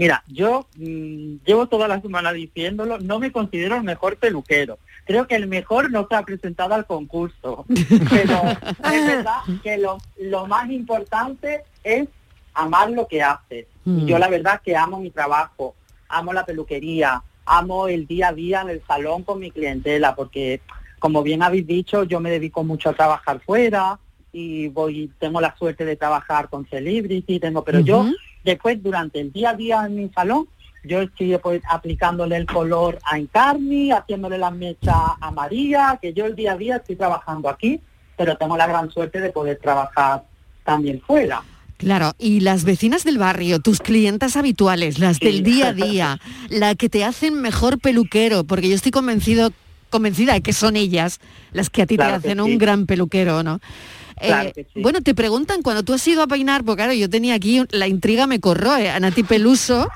[0.00, 4.78] Mira, yo mm, llevo toda la semana diciéndolo, no me considero el mejor peluquero.
[5.04, 7.66] Creo que el mejor no se ha presentado al concurso.
[8.10, 8.40] Pero
[8.94, 12.08] es verdad que lo, lo más importante es
[12.54, 13.66] amar lo que haces.
[13.84, 14.06] Y Mm.
[14.06, 15.74] yo la verdad que amo mi trabajo,
[16.08, 20.62] amo la peluquería, amo el día a día en el salón con mi clientela, porque
[20.98, 23.98] como bien habéis dicho, yo me dedico mucho a trabajar fuera
[24.32, 28.06] y voy, tengo la suerte de trabajar con celebrity, tengo, pero yo.
[28.44, 30.48] Después durante el día a día en mi salón,
[30.82, 36.24] yo estoy pues, aplicándole el color a Encarni, haciéndole las mechas a María, que yo
[36.26, 37.80] el día a día estoy trabajando aquí,
[38.16, 40.24] pero tengo la gran suerte de poder trabajar
[40.64, 41.42] también fuera.
[41.76, 46.20] Claro, y las vecinas del barrio, tus clientas habituales, las del día a día,
[46.50, 49.50] la que te hacen mejor peluquero, porque yo estoy convencido,
[49.88, 51.20] convencida de que son ellas
[51.52, 52.52] las que a ti Claro te hacen sí.
[52.52, 53.60] un gran peluquero, ¿no?
[54.20, 54.80] Claro Eh, sí.
[54.82, 57.86] Bueno, te preguntan cuando tú has ido a peinar, porque claro, yo tenía aquí la
[57.88, 59.88] intriga me corroe, a Nati Peluso,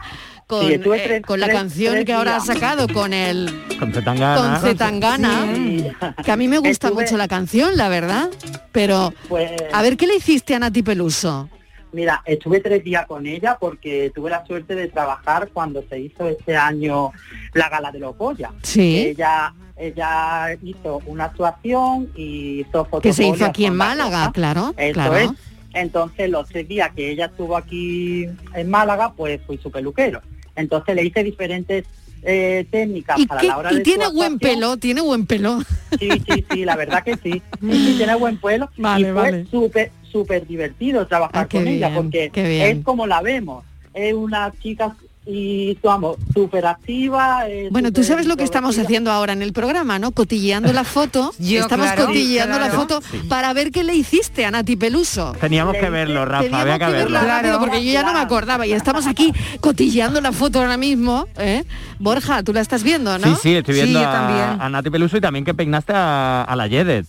[0.47, 3.93] con, Sí, eh, con la tres- canción tres que ahora ha sacado con el Con
[3.95, 4.37] Zetangana.
[4.61, 5.47] con Zetangana,
[6.25, 8.29] que a mí me gusta Estuve- mucho la canción, la verdad,
[8.73, 11.49] pero Pues, a ver qué le hiciste a Nati Peluso.
[11.93, 16.29] Mira, estuve tres días con ella porque tuve la suerte de trabajar cuando se hizo
[16.29, 17.13] este año
[17.53, 18.51] la gala de los Goya.
[18.63, 18.97] Sí.
[18.99, 24.93] Ella, ella hizo una actuación y hizo Que se hizo aquí en Málaga, claro, Eso
[24.95, 25.17] claro.
[25.17, 25.31] es.
[25.73, 30.21] Entonces, los tres días que ella estuvo aquí en Málaga, pues fui su peluquero.
[30.55, 31.85] Entonces le hice diferentes
[32.27, 35.59] eh, técnicas Y, para qué- la hora y de tiene buen pelo, tiene buen pelo.
[35.99, 37.43] Sí, sí, sí, la verdad que sí.
[37.61, 38.71] Sí, sí, tiene buen pelo.
[38.79, 39.47] Vale, y fue vale.
[39.51, 43.65] súper, súper divertido trabajar Ah, con ella porque es como la vemos.
[43.93, 44.97] Es una chica
[45.27, 47.49] y vamos, súper activa.
[47.49, 50.11] eh, Bueno, tú sabes lo que estamos haciendo ahora en el programa, ¿no?
[50.13, 51.33] Cotilleando la foto.
[51.39, 52.07] Yo, estamos claro.
[52.07, 55.33] cotilleando la foto para ver qué le hiciste a Nati Peluso.
[55.41, 58.21] Teníamos que verlo, Rafa, Teníamos había que que verlo rápido porque yo ya no me
[58.21, 61.27] acordaba y estamos aquí cotilleando la foto ahora mismo.
[61.39, 61.65] ¿eh?
[61.99, 63.27] Borja, tú la estás viendo, ¿no?
[63.37, 64.61] Sí, sí, estoy viendo a, también.
[64.61, 67.07] a Nati Peluso y también que peinaste a, a la Yedet.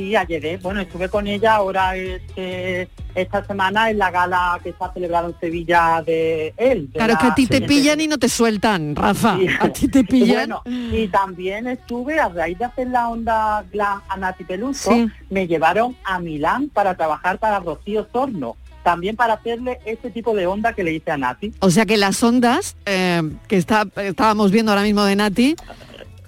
[0.00, 4.76] Sí, ayer, bueno, estuve con ella ahora este, esta semana en la gala que se
[4.80, 6.86] ha celebrado en Sevilla de él.
[6.90, 9.36] de Claro, es que la- a ti te de- pillan y no te sueltan, Rafa.
[9.36, 9.46] Sí.
[9.60, 10.48] A ti te pillan.
[10.48, 15.06] Bueno, y también estuve, a raíz de hacer la onda glam a Nati Peluso, Sí.
[15.28, 20.46] me llevaron a Milán para trabajar para Rocío Sorno, también para hacerle ese tipo de
[20.46, 21.52] onda que le hice a Nati.
[21.60, 25.56] O sea que las ondas eh, que está, estábamos viendo ahora mismo de Nati,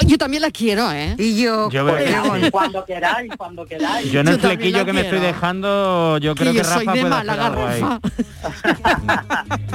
[0.06, 1.14] yo también las quiero, ¿eh?
[1.18, 4.10] Y yo, Yo Pues, veo- cuando queráis, cuando queráis.
[4.10, 6.70] Yo en el Yo flequillo la que me estoy dejando, yo creo que que yo
[6.72, 7.80] soy Rafa de puede hacer Málaga, algo ahí.
[7.80, 8.00] Rafa.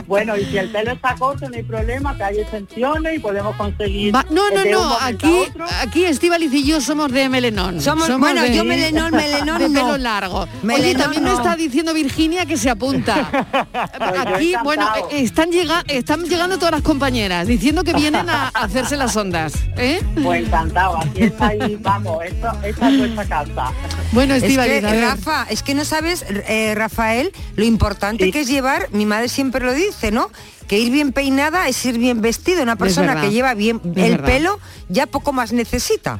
[0.07, 3.55] Bueno, y si el pelo está corto, no hay problema, que hay extensiones y podemos
[3.57, 4.15] conseguir...
[4.15, 5.43] Va- no, no, no, aquí,
[5.81, 7.81] aquí Estíbaliz y yo somos de melenón.
[7.81, 9.81] Somos- bueno, de- yo melenón, melenón de no.
[9.81, 10.41] pelo largo.
[10.43, 11.35] Oye, Melenón también me no.
[11.37, 13.15] está diciendo Virginia que se apunta.
[13.99, 15.09] aquí, bueno, encantado.
[15.11, 19.53] eh, están, llega, están llegando todas las compañeras diciendo que vienen a hacerse las ondas.
[19.75, 19.99] ¿eh?
[20.23, 23.71] Pues encantado, aquí estáis, vamos, esto, esta es vuestra casa.
[24.11, 24.81] Bueno, Es que.
[24.81, 28.31] Rafa, es que no sabes, eh, Rafael, lo importante Sí.
[28.31, 30.31] que es llevar, mi madre siempre lo dice, ¿no?
[30.67, 32.63] Que ir bien peinada es ir bien vestido.
[32.63, 33.21] Una persona verdad.
[33.29, 34.25] que lleva bien Es el verdad.
[34.25, 36.19] pelo ya poco más necesita.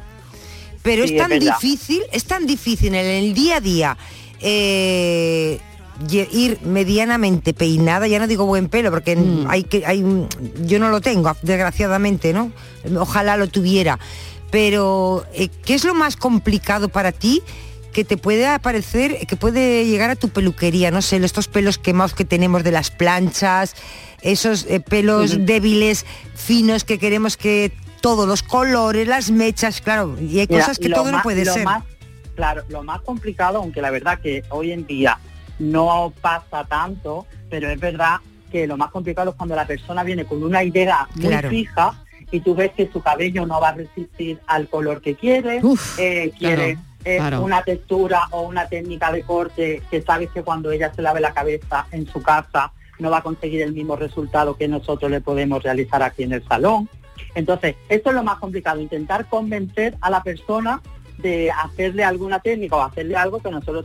[0.82, 3.96] Pero Sí, es tan difícil, es tan difícil en el día a día
[4.40, 5.60] eh,
[6.10, 9.46] ir medianamente peinada, ya no digo buen pelo, porque Mm.
[9.48, 10.04] hay que, hay,
[10.64, 12.52] yo no lo tengo, desgraciadamente, ¿no?
[12.98, 13.98] Ojalá lo tuviera.
[14.50, 17.42] Pero, eh, ¿qué es lo más complicado para ti?
[17.92, 22.14] que te puede aparecer, que puede llegar a tu peluquería, no sé, estos pelos quemados
[22.14, 23.74] que tenemos de las planchas,
[24.20, 26.04] esos eh, pelos débiles,
[26.36, 30.90] finos que queremos que todos los colores, las mechas, claro, y hay Mira, cosas que
[30.90, 31.64] todo no puede ser.
[31.64, 31.82] más-
[32.36, 35.18] claro, lo más complicado, aunque la verdad que hoy en día
[35.58, 38.16] no pasa tanto, pero es verdad
[38.50, 41.50] que lo más complicado es cuando la persona viene con una idea muy Claro.
[41.50, 41.92] fija
[42.30, 45.98] y tú ves que su cabello no va a resistir al color que quiere, Uf,
[45.98, 47.42] eh, quiere claro, eh, claro.
[47.42, 51.32] una textura o una técnica de corte que sabes que cuando ella se lave la
[51.34, 55.62] cabeza en su casa no va a conseguir el mismo resultado que nosotros le podemos
[55.62, 56.88] realizar aquí en el salón.
[57.34, 60.80] Entonces, esto es lo más complicado, intentar convencer a la persona
[61.18, 63.84] de hacerle alguna técnica o hacerle algo que nosotros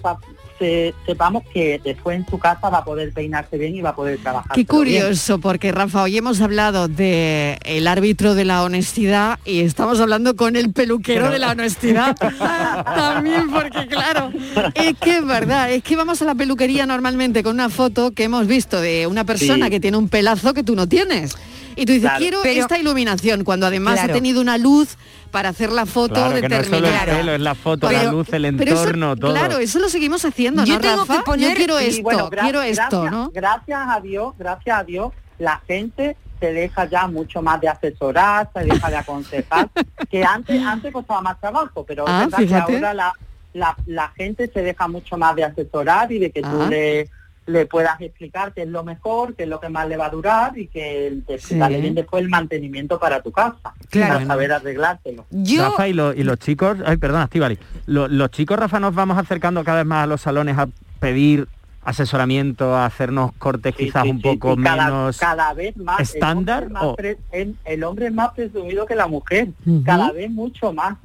[0.60, 3.96] se- sepamos que después en su casa va a poder peinarse bien y va a
[3.96, 4.52] poder trabajar.
[4.56, 10.00] Qué curioso, porque Rafa, hoy hemos hablado de el árbitro de la honestidad y estamos
[10.00, 12.16] hablando con el peluquero de la honestidad.
[12.86, 14.32] También, porque claro,
[14.76, 18.24] es que es verdad, es que vamos a la peluquería normalmente con una foto que
[18.26, 19.72] hemos visto de una persona Sí.
[19.72, 21.36] que tiene un pelazo que tú no tienes.
[21.76, 22.20] Y tú dices, Claro.
[22.20, 24.12] quiero Pero- esta iluminación, cuando además Claro.
[24.12, 24.98] ha tenido una luz
[25.32, 27.18] para hacer la foto Claro, que no es solo el determinada.
[27.18, 29.32] pelo, es la foto, la luz, el pero eso- entorno, todo.
[29.34, 31.18] Claro, eso lo seguimos haciendo, Yo ¿no, tengo Rafa?
[31.18, 33.32] que poner- Yo quiero esto, bueno, quiero esto, gracias, ¿no?
[33.34, 38.50] Gracias a Dios, gracias a Dios, la gente se deja ya mucho más de asesorar,
[38.54, 39.70] se deja de aconsejar,
[40.12, 43.14] que antes antes costaba más trabajo, pero Ah, es verdad que ahora la,
[43.54, 46.68] la, la gente se deja mucho más de asesorar y de que tú Ah.
[46.70, 47.10] le,
[47.46, 50.10] le puedas explicar qué es lo mejor, qué es lo que más le va a
[50.10, 51.40] durar y que te Sí.
[51.40, 54.14] explicarle bien después el mantenimiento para tu casa, Claro.
[54.14, 55.26] para saber arreglártelo.
[55.30, 58.96] Yo, Rafa y, lo- y los chicos, ay, perdón, Estivali, lo- los chicos, Rafa, nos
[58.96, 60.68] vamos acercando cada vez más a los salones a
[61.00, 61.48] pedir
[61.86, 65.18] asesoramiento, a hacernos cortes Sí, quizás sí, un sí, poco sí, cada, menos...
[65.18, 68.32] cada vez más el estándar, hombre es más o- pre- el, el hombre es más
[68.34, 69.50] presumido que la mujer
[69.86, 70.96] cada vez mucho más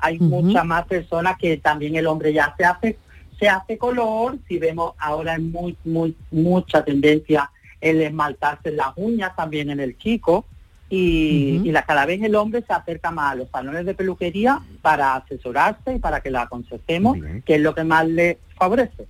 [0.00, 0.26] hay Ujú.
[0.42, 2.98] muchas más personas que también el hombre ya se hace
[3.38, 9.36] se hace color si vemos ahora es muy muy mucha tendencia el esmaltarse las uñas
[9.36, 10.44] también en el chico
[10.90, 15.16] y, la, cada vez el hombre se acerca más a los salones de peluquería para
[15.16, 19.06] asesorarse y para que la aconsejemos, que es lo que más le favorece.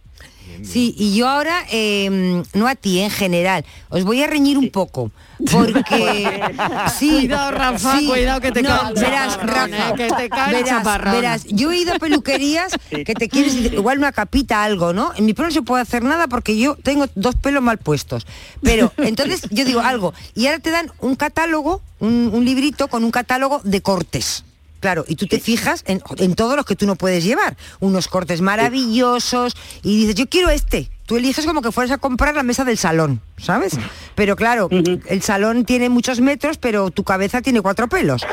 [0.62, 4.70] Sí, y yo ahora, eh, no a ti en general, os voy a reñir un
[4.70, 5.10] poco.
[5.52, 6.50] Porque
[6.98, 10.64] sí, Cuidado, Rafa, cuidado que te no, cae verás, chaparrón, Rafa, eh, que te cae
[11.12, 15.12] verás, yo he ido a peluquerías que te quieres igual una capita, algo, ¿no?
[15.16, 18.26] En mi pelo no se puede hacer nada porque yo tengo dos pelos mal puestos.
[18.62, 23.04] Pero entonces yo digo algo, y ahora te dan un catálogo, un, un librito con
[23.04, 24.44] un catálogo de cortes.
[24.80, 27.56] Claro, y tú te fijas en, en todos los que tú no puedes llevar.
[27.80, 30.88] Unos cortes maravillosos y dices, yo quiero este.
[31.06, 33.78] Tú eliges como que fueras a comprar la mesa del salón, ¿sabes?
[34.14, 38.26] Pero claro, el salón tiene muchos metros, pero tu cabeza tiene cuatro pelos.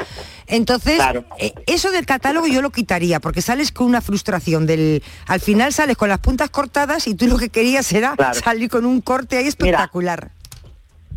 [0.46, 1.00] Entonces,
[1.40, 5.02] eh, eso del catálogo yo lo quitaría, porque sales con una frustración del.
[5.26, 8.34] Al final sales con las puntas cortadas y tú lo que querías era Claro.
[8.40, 10.32] salir con un corte ahí espectacular.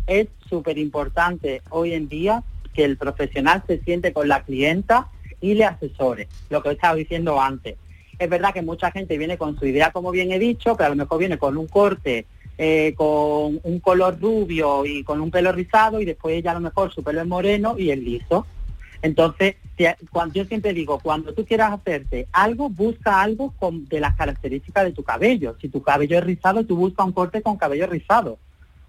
[0.07, 2.41] es súper importante hoy en día
[2.73, 5.07] que el profesional se siente con la clienta
[5.41, 7.75] y le asesore, lo que estaba diciendo antes.
[8.17, 10.89] Es verdad que mucha gente viene con su idea, como bien he dicho, pero a
[10.89, 12.25] lo mejor viene con un corte,
[12.57, 16.59] eh, con un color rubio y con un pelo rizado y después ella a lo
[16.59, 18.45] mejor su pelo es moreno y es liso.
[19.01, 19.55] Entonces,
[20.11, 24.83] cuando, yo siempre digo, cuando tú quieras hacerte algo, busca algo con, de las características
[24.83, 25.55] de tu cabello.
[25.61, 28.37] Si tu cabello es rizado, tú busca un corte con cabello rizado.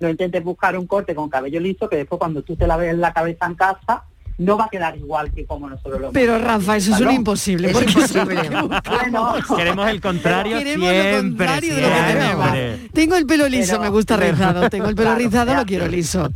[0.01, 2.93] No intentes buscar un corte con cabello liso que después cuando tú te la ves
[2.93, 4.05] en la cabeza en casa,
[4.41, 7.69] no va a quedar igual que como nosotros lo Pero Rafa, eso es un imposible.
[7.71, 7.93] porque
[8.85, 12.91] Bueno, Queremos el contrario Queremos lo siempre, contrario de lo que tenemos.
[12.93, 14.71] Tengo el pelo liso, Pero- me gusta pero- rizado.
[14.71, 15.59] Tengo el pelo Claro, rizado, ya.
[15.61, 16.29] lo quiero liso.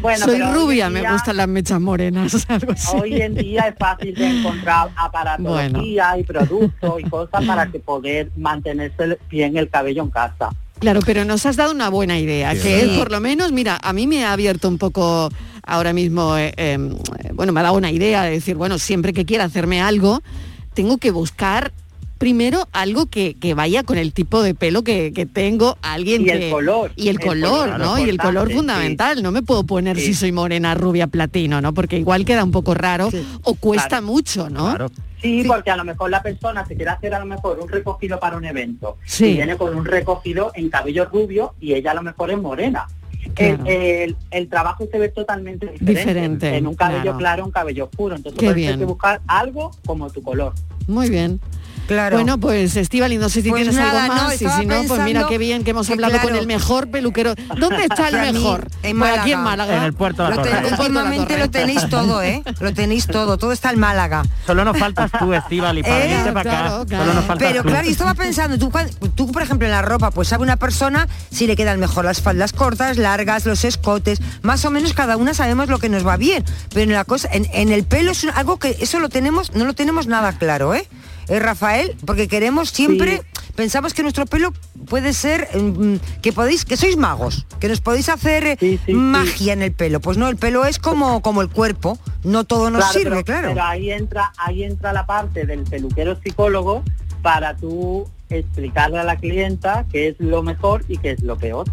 [0.00, 2.96] Bueno, Soy rubia, me gustan las mechas morenas, algo así.
[2.96, 8.30] Hoy en día es fácil de encontrar aparatología y productos y cosas para que poder
[8.36, 10.50] mantenerse bien el cabello en casa.
[10.78, 12.62] Claro, pero nos has dado una buena idea, Sí.
[12.62, 12.96] que Sí.
[12.96, 15.28] por lo menos, mira, a mí me ha abierto un poco
[15.68, 16.78] ahora mismo, eh, eh,
[17.34, 20.22] bueno, me ha dado una idea de decir, bueno, siempre que quiera hacerme algo,
[20.74, 21.72] tengo que buscar
[22.18, 26.30] primero algo que, que vaya con el tipo de pelo que, que tengo, alguien Y
[26.30, 27.98] el color, Y el el color, color, ¿no?
[27.98, 31.72] Y el color fundamental, no me puedo poner si soy morena, rubia, platino, ¿no?
[31.74, 33.08] Porque igual queda un poco raro
[33.44, 34.06] o cuesta Claro.
[34.06, 34.76] mucho, ¿no?
[35.22, 38.18] Sí, porque a lo mejor la persona se quiere hacer a lo mejor un recogido
[38.20, 39.26] para un evento Sí.
[39.26, 42.86] y viene con un recogido en cabello rubio y ella a lo mejor es morena.
[43.38, 43.64] Claro.
[43.64, 45.94] El, el- el trabajo se ve totalmente diferente.
[46.00, 47.18] Diferente, En un cabello claro.
[47.18, 48.16] claro, un cabello oscuro.
[48.16, 50.52] Entonces por eso hay que buscar algo como tu color.
[50.86, 51.40] Muy bien.
[51.88, 52.16] Claro.
[52.18, 54.84] Bueno, pues Estivali, no sé si Pues tienes nada, algo no, más y si no,
[54.86, 57.34] pues mira qué bien que hemos hablado con el mejor peluquero.
[57.58, 58.68] ¿Dónde está el mí, mejor?
[58.82, 59.66] en Pues aquí en Málaga.
[59.66, 59.76] Málaga.
[59.78, 60.52] En el puerto de la ten- Torre.
[60.68, 61.40] Puerto de la últimamente Torre.
[61.46, 62.42] lo tenéis todo, ¿eh?
[62.60, 64.22] Lo tenéis todo, todo está en Málaga.
[64.46, 66.84] Solo nos faltas tú, Estivali, para Eh, venirte para acá.
[66.86, 67.68] claro, Solo nos faltas Pero tú.
[67.70, 68.70] claro, yo estaba pensando, tú,
[69.14, 72.20] tú, por ejemplo en la ropa, pues sabe una persona si le quedan mejor las
[72.20, 76.18] faldas cortas, largas, los escotes, más o menos cada una sabemos lo que nos va
[76.18, 76.44] bien.
[76.68, 79.54] Pero en la cosa, en, en el pelo es un- algo que eso lo tenemos,
[79.54, 80.86] no lo tenemos nada claro, ¿eh?
[81.28, 83.22] Eh, Rafael, porque queremos siempre,
[83.54, 84.52] pensamos que nuestro pelo
[84.88, 89.62] puede ser mm, que podéis, que sois magos, que nos podéis hacer eh, magia en
[89.62, 90.00] el pelo.
[90.00, 93.24] Pues no, el pelo es como, como el cuerpo, no todo nos Claro, sirve, pero,
[93.24, 93.48] claro.
[93.48, 96.82] pero ahí entra, ahí entra la parte del peluquero psicólogo
[97.22, 101.66] para tú explicarle a la clienta qué es lo mejor y qué es lo peor.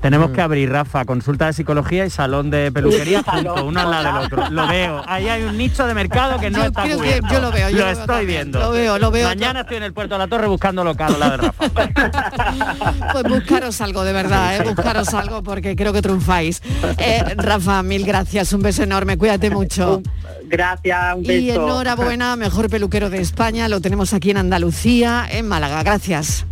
[0.00, 4.18] Tenemos que abrir, Rafa, consulta de psicología y salón de peluquería salón, uno al lado
[4.18, 4.50] del otro.
[4.50, 5.02] Lo veo.
[5.06, 7.70] Ahí hay un nicho de mercado que no Yo está creo que yo lo veo,
[7.70, 8.26] yo lo veo estoy también.
[8.26, 8.58] viendo.
[8.60, 9.28] Lo veo, lo veo.
[9.28, 11.64] Mañana estoy en el puerto de la Torre buscando local al lado de Rafa.
[13.12, 14.62] Pues buscaros algo de verdad, ¿eh?
[14.64, 16.62] buscaros algo porque creo que triunfáis.
[16.98, 20.02] Eh, Rafa, mil gracias, un beso enorme, cuídate mucho.
[20.44, 21.32] Gracias, un beso.
[21.32, 25.82] Y enhorabuena, mejor peluquero de España, lo tenemos aquí en Andalucía, en Málaga.
[25.82, 26.44] Gracias.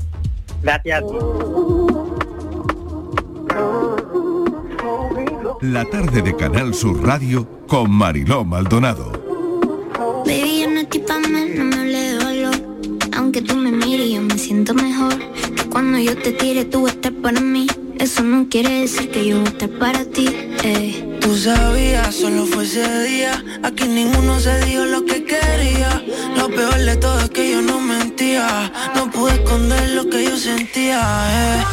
[0.62, 1.02] Gracias.
[5.60, 9.12] La tarde de Canal Sur Radio con Mariló Maldonado.
[10.26, 12.54] Baby, yo no estoy pa' más, no me hable de dolor.
[13.16, 15.14] Aunque tú me mires, yo me siento mejor.
[15.56, 17.66] Que cuando yo te tire, tú vas a estar para mí.
[17.98, 20.28] Eso no quiere decir que yo voy a estar para ti.
[20.62, 21.18] eh.
[21.20, 23.42] Tú sabías, solo fue ese día.
[23.62, 26.02] Aquí ninguno se dijo lo que quería.
[26.36, 28.70] Lo peor de todo es que yo no mentía.
[28.94, 31.00] No pude esconder lo que yo sentía.
[31.60, 31.64] eh.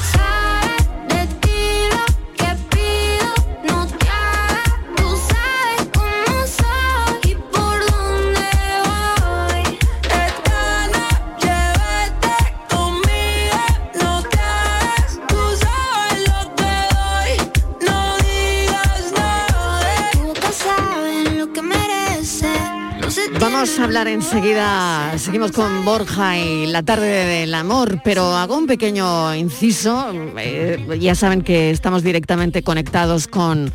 [23.82, 30.14] Hablar enseguida, seguimos con Borja y la tarde del amor, pero hago un pequeño inciso.
[30.38, 33.72] eh, ya saben que estamos directamente conectados con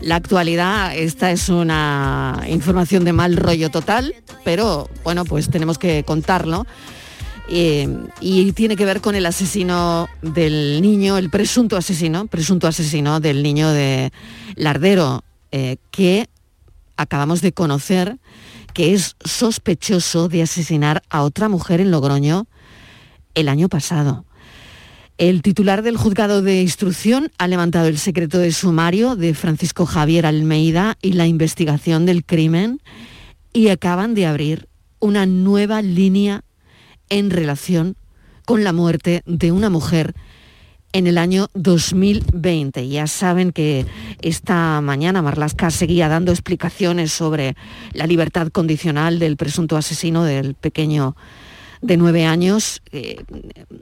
[0.00, 0.96] la actualidad.
[0.96, 6.66] Esta es una información de mal rollo total, pero bueno, pues tenemos que contarlo.
[7.50, 7.88] eh,
[8.20, 13.42] y tiene que ver con el asesino del niño, el presunto asesino, presunto asesino del
[13.42, 14.12] niño de
[14.54, 16.28] Lardero, eh, que
[16.96, 18.18] acabamos de conocer
[18.72, 22.46] que es sospechoso de asesinar a otra mujer en Logroño
[23.34, 24.24] el año pasado.
[25.18, 30.24] El titular del juzgado de instrucción ha levantado el secreto de sumario de Francisco Javier
[30.24, 32.80] Almeida y la investigación del crimen
[33.52, 34.68] y acaban de abrir
[34.98, 36.42] una nueva línea
[37.10, 37.96] en relación
[38.46, 40.14] con la muerte de una mujer
[40.92, 42.88] en el año 2020.
[42.88, 43.86] Ya saben que
[44.22, 47.56] esta mañana Marlasca seguía dando explicaciones sobre
[47.92, 51.16] la libertad condicional del presunto asesino del pequeño
[51.80, 52.82] de nueve años.
[52.92, 53.22] Eh,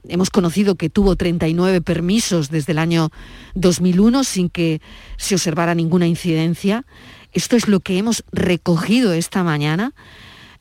[0.09, 3.11] hemos conocido que tuvo 39 permisos desde el año
[3.55, 4.81] 2001 sin que
[5.17, 6.85] se observara ninguna incidencia.
[7.33, 9.95] Esto es lo que hemos recogido esta mañana.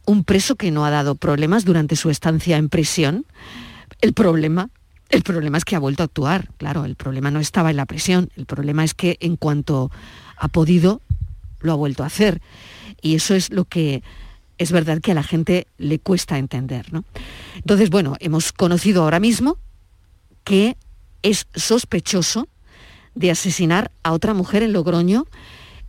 [0.05, 3.25] Un preso que no ha dado problemas durante su estancia en prisión.
[4.01, 4.69] El problema,
[5.09, 6.49] el problema es que ha vuelto a actuar.
[6.57, 8.29] Claro, el problema no estaba en la prisión.
[8.35, 9.91] El problema es que en cuanto
[10.35, 11.01] ha podido,
[11.61, 12.41] lo ha vuelto a hacer.
[13.01, 14.03] Y eso es lo que
[14.57, 16.91] es verdad que a la gente le cuesta entender.
[16.91, 17.03] ¿no?
[17.55, 19.57] Entonces, bueno, hemos conocido ahora mismo
[20.43, 20.77] que
[21.23, 22.47] es sospechoso
[23.15, 25.25] de asesinar a otra mujer en Logroño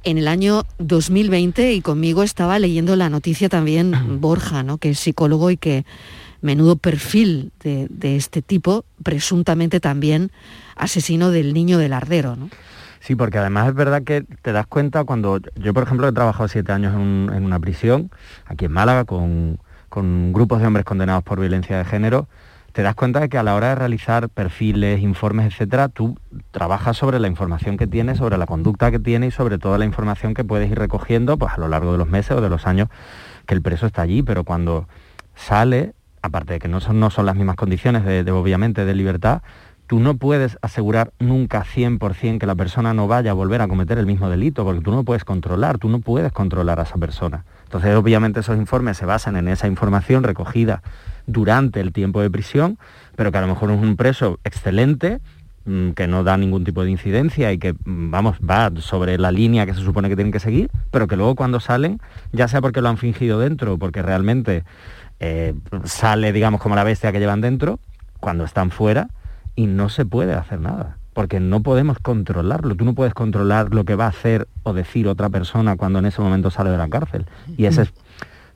[0.04, 4.78] en el año 2020 y conmigo estaba leyendo la noticia también Borja, ¿no?
[4.78, 5.84] que es psicólogo y que
[6.40, 10.30] menudo perfil de, este tipo, presuntamente también
[10.76, 12.36] asesino del niño del ardero.
[12.36, 12.50] ¿no?
[13.00, 16.48] Sí, porque además es verdad que te das cuenta cuando yo, por ejemplo, he trabajado
[16.48, 18.10] siete años en, una prisión,
[18.46, 19.58] aquí en Málaga, con,
[19.90, 22.28] grupos de hombres condenados por violencia de género,
[22.72, 26.16] te das cuenta de que a la hora de realizar perfiles, informes, etcétera, tú
[26.52, 29.84] trabajas sobre la información que tienes, sobre la conducta que tiene y sobre toda la
[29.84, 32.66] información que puedes ir recogiendo pues, a lo largo de los meses o de los
[32.66, 32.88] años
[33.46, 34.22] que el preso está allí.
[34.22, 34.86] Pero cuando
[35.34, 39.42] sale, aparte de que no son, no son las mismas condiciones de obviamente de libertad,
[39.88, 43.98] tú no puedes asegurar nunca 100% que la persona no vaya a volver a cometer
[43.98, 47.44] el mismo delito, porque tú no puedes controlar, tú no puedes controlar a esa persona.
[47.64, 50.82] Entonces, obviamente, esos informes se basan en esa información recogida
[51.26, 52.78] durante el tiempo de prisión,
[53.16, 55.20] pero que a lo mejor es un preso excelente,
[55.64, 59.32] mm, que no da ningún tipo de incidencia y que, mm, vamos, va sobre la
[59.32, 61.98] línea que se supone que tienen que seguir, pero que luego cuando salen,
[62.32, 64.64] ya sea porque lo han fingido dentro o porque realmente
[65.20, 65.54] eh,
[65.84, 67.80] sale, digamos, como la bestia que llevan dentro,
[68.20, 69.08] cuando están fuera,
[69.54, 72.76] y no se puede hacer nada, porque no podemos controlarlo.
[72.76, 76.06] Tú no puedes controlar lo que va a hacer o decir otra persona cuando en
[76.06, 77.26] ese momento sale de la cárcel.
[77.56, 77.92] Y esa es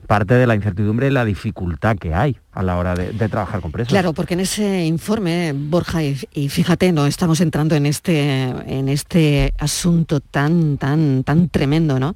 [0.07, 3.71] parte de la incertidumbre y la dificultad que hay a la hora de, trabajar con
[3.71, 3.89] presos.
[3.89, 9.53] Claro, porque en ese informe, Borja, y, fíjate, no estamos entrando en este, en este
[9.57, 12.15] asunto tan, tan, tan tremendo, ¿no?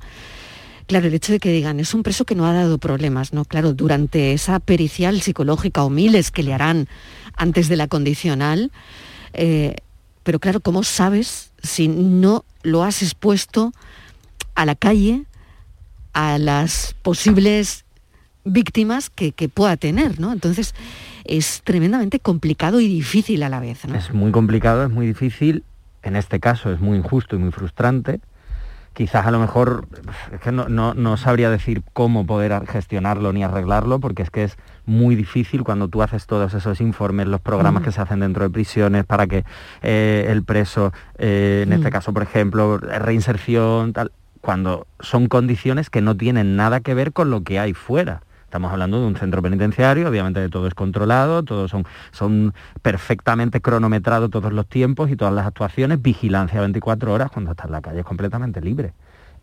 [0.88, 3.44] Claro, el hecho de que digan, es un preso que no ha dado problemas, ¿no?
[3.44, 6.88] Claro, durante esa pericial psicológica o miles que le harán
[7.36, 8.72] antes de la condicional,
[9.34, 9.76] eh,
[10.24, 13.74] pero claro, ¿cómo sabes si no lo has expuesto
[14.56, 15.26] a la calle,
[16.14, 17.86] a las posibles
[18.44, 20.32] víctimas que, pueda tener, ¿no?
[20.32, 20.74] Entonces,
[21.26, 23.86] es tremendamente complicado y difícil a la vez.
[23.86, 25.64] Es muy complicado, es muy difícil,
[26.02, 28.22] en este caso es muy injusto y muy frustrante,
[28.98, 29.88] quizás a lo mejor
[30.32, 35.14] es que no, sabría decir cómo poder gestionarlo ni arreglarlo, porque es que es muy
[35.14, 39.06] difícil cuando tú haces todos esos informes, los programas que se hacen dentro de prisiones
[39.06, 39.46] para que
[39.84, 46.02] eh, el preso, eh, en este caso, por ejemplo, reinserción, tal, cuando son condiciones que
[46.02, 48.22] no tienen nada que ver con lo que hay fuera.
[48.48, 54.30] Estamos hablando de un centro penitenciario, obviamente todo es controlado, todos son, son perfectamente cronometrados
[54.30, 58.00] todos los tiempos y todas las actuaciones, vigilancia 24 horas cuando está en la calle
[58.00, 58.94] es completamente libre.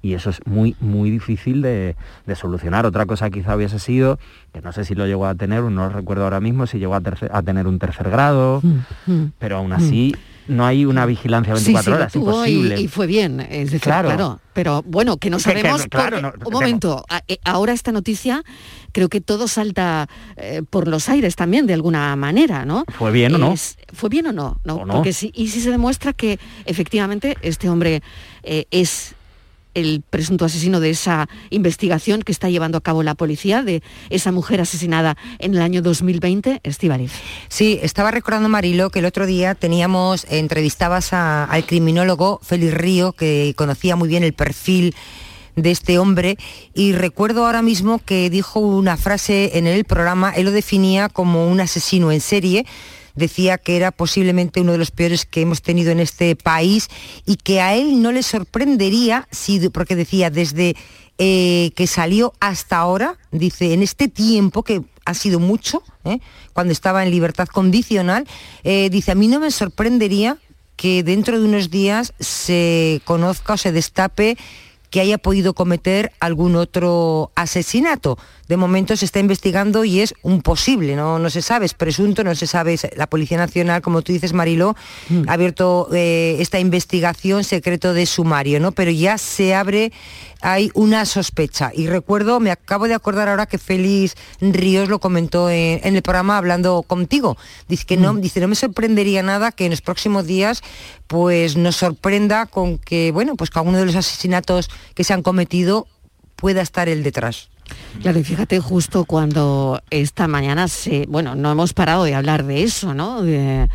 [0.00, 1.96] Y eso es muy, muy difícil de,
[2.34, 2.86] solucionar.
[2.86, 4.18] Otra cosa quizá hubiese sido,
[4.54, 6.94] que no sé si lo llegó a tener, no lo recuerdo ahora mismo, si llegó
[6.94, 11.06] a, a tener un tercer grado, mm, mm, pero aún así mm no hay una
[11.06, 12.80] vigilancia 24 horas, imposible.
[12.80, 14.40] Y, fue bien, es decir, claro.
[14.52, 15.86] pero bueno, que no sabemos,
[16.44, 18.42] un momento, eh, ahora esta noticia
[18.92, 22.84] creo que todo salta eh, por los aires también de alguna manera, ¿no?
[22.96, 23.54] ¿Fue bien o no?
[23.92, 24.60] ¿Fue bien o no?
[24.64, 28.02] no, Porque si, y si se demuestra que efectivamente este hombre
[28.42, 29.14] eh, es
[29.74, 34.32] el presunto asesino de esa investigación que está llevando a cabo la policía de esa
[34.32, 37.12] mujer asesinada en el año 2020, Estivaliz.
[37.48, 43.54] Sí, estaba recordando Marilo que el otro día teníamos, entrevistabas al criminólogo Félix Río, que
[43.56, 44.94] conocía muy bien el perfil
[45.56, 46.36] de este hombre
[46.74, 51.48] y recuerdo ahora mismo que dijo una frase en el programa, él lo definía como
[51.48, 52.66] un asesino en serie,
[53.14, 56.88] decía que era posiblemente uno de los peores que hemos tenido en este país
[57.26, 60.76] y que a él no le sorprendería, si, porque decía, desde
[61.18, 66.18] eh, que salió hasta ahora, dice, en este tiempo que ha sido mucho, ¿eh?
[66.52, 68.26] cuando estaba en libertad condicional,
[68.64, 70.38] eh, dice, a mí no me sorprendería
[70.76, 74.36] que dentro de unos días se conozca o se destape
[74.90, 78.16] que haya podido cometer algún otro asesinato.
[78.48, 82.24] De momento se está investigando y es un posible, no, no se sabe, es presunto,
[82.24, 82.78] no se sabe.
[82.96, 84.76] La Policía Nacional, como tú dices, Mariló,
[85.08, 85.28] Mm.
[85.28, 88.72] ha abierto eh, esta investigación secreto de sumario, ¿no?
[88.72, 89.92] Pero ya se abre,
[90.40, 91.70] hay una sospecha.
[91.74, 96.02] Y recuerdo, me acabo de acordar ahora que Félix Ríos lo comentó en, en el
[96.02, 97.36] programa hablando contigo.
[97.68, 100.62] Dice que no, dice, no me sorprendería nada que en los próximos días
[101.06, 105.22] pues nos sorprenda con que, bueno, pues que alguno de los asesinatos que se han
[105.22, 105.86] cometido
[106.36, 107.48] pueda estar él detrás.
[108.02, 112.62] Claro, y fíjate justo cuando esta mañana se, bueno, no hemos parado de hablar de
[112.62, 113.22] eso, ¿no?
[113.22, 113.68] De-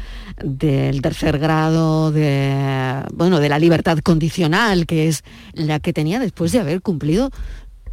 [0.44, 5.24] del tercer grado, de bueno, de la libertad condicional, que es
[5.54, 7.30] la que tenía después de haber cumplido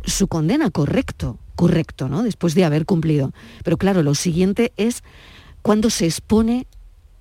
[0.04, 2.22] su condena, correcto, correcto, ¿no?
[2.22, 3.32] Después de haber cumplido.
[3.64, 5.02] Pero claro, lo siguiente es
[5.62, 6.66] cuando se expone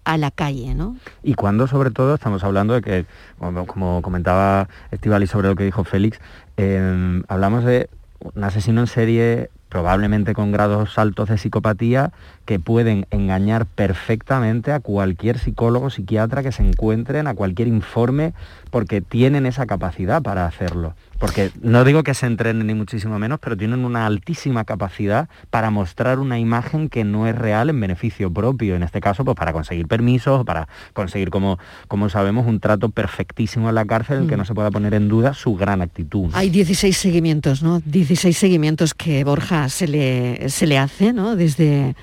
[0.03, 0.97] a la calle, ¿no?
[1.23, 3.05] Y cuando sobre todo estamos hablando de que,
[3.39, 6.19] como, como comentaba Estivali sobre lo que dijo Félix,
[6.57, 7.89] eh, hablamos de
[8.33, 12.11] un asesino en serie probablemente con grados altos de psicopatía
[12.45, 18.33] que pueden engañar perfectamente a cualquier psicólogo, psiquiatra que se encuentren, a cualquier informe,
[18.71, 20.95] porque tienen esa capacidad para hacerlo.
[21.19, 25.69] Porque no digo que se entrenen ni muchísimo menos, pero tienen una altísima capacidad para
[25.69, 28.75] mostrar una imagen que no es real en beneficio propio.
[28.75, 31.57] En este caso, pues para conseguir permisos, para conseguir, como,
[31.87, 34.39] como sabemos, un trato perfectísimo en la cárcel en que Mm.
[34.39, 36.29] no se pueda poner en duda su gran actitud.
[36.33, 37.81] Hay 16 seguimientos, ¿no?
[37.85, 41.35] 16 seguimientos que Borja se le, se le hace, ¿no?
[41.37, 41.95] Desde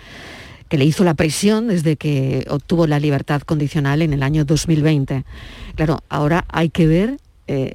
[0.68, 5.24] que le hizo la prisión, desde que obtuvo la libertad condicional en el año 2020.
[5.76, 7.74] Claro, ahora hay que ver eh,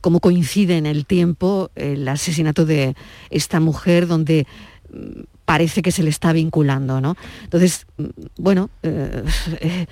[0.00, 2.94] cómo coincide en el tiempo el asesinato de
[3.30, 4.46] esta mujer donde
[4.92, 7.16] mm, parece que se le está vinculando, ¿no?
[7.44, 8.04] Entonces, mm,
[8.38, 9.24] bueno, eh,
[9.60, 9.86] eh,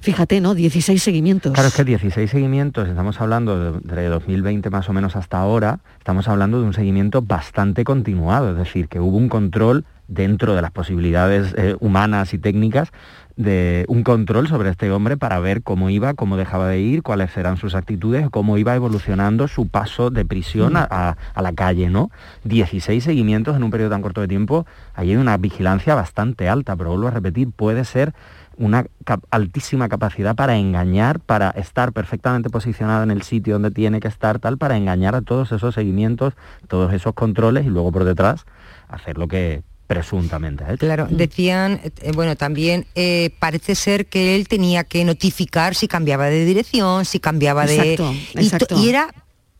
[0.00, 0.54] fíjate, ¿no?
[0.54, 1.52] 16 seguimientos.
[1.52, 5.80] Claro, es que 16 seguimientos, estamos hablando de, de 2020 más o menos hasta ahora,
[5.98, 10.62] estamos hablando de un seguimiento bastante continuado, es decir, que hubo un control dentro de
[10.62, 12.90] las posibilidades eh, humanas y técnicas
[13.36, 17.36] de un control sobre este hombre para ver cómo iba, cómo dejaba de ir, cuáles
[17.36, 21.88] eran sus actitudes, cómo iba evolucionando su paso de prisión a, a- a la calle,
[21.90, 22.10] ¿no?
[22.44, 26.76] 16 seguimientos en un periodo tan corto de tiempo, ahí hay una vigilancia bastante alta,
[26.76, 28.12] pero vuelvo a repetir, puede ser
[28.58, 33.98] una cap- altísima capacidad para engañar, para estar perfectamente posicionado en el sitio donde tiene
[33.98, 36.34] que estar, tal, para engañar a todos esos seguimientos,
[36.68, 38.44] todos esos controles y luego por detrás
[38.88, 39.62] hacer lo que
[39.94, 40.78] presuntamente hecho.
[40.78, 46.26] Claro, decían, eh, bueno, también eh, parece ser que él tenía que notificar si cambiaba
[46.26, 48.18] de dirección, si cambiaba Exacto, de...
[48.18, 48.78] y to- exacto.
[48.80, 49.14] Y, era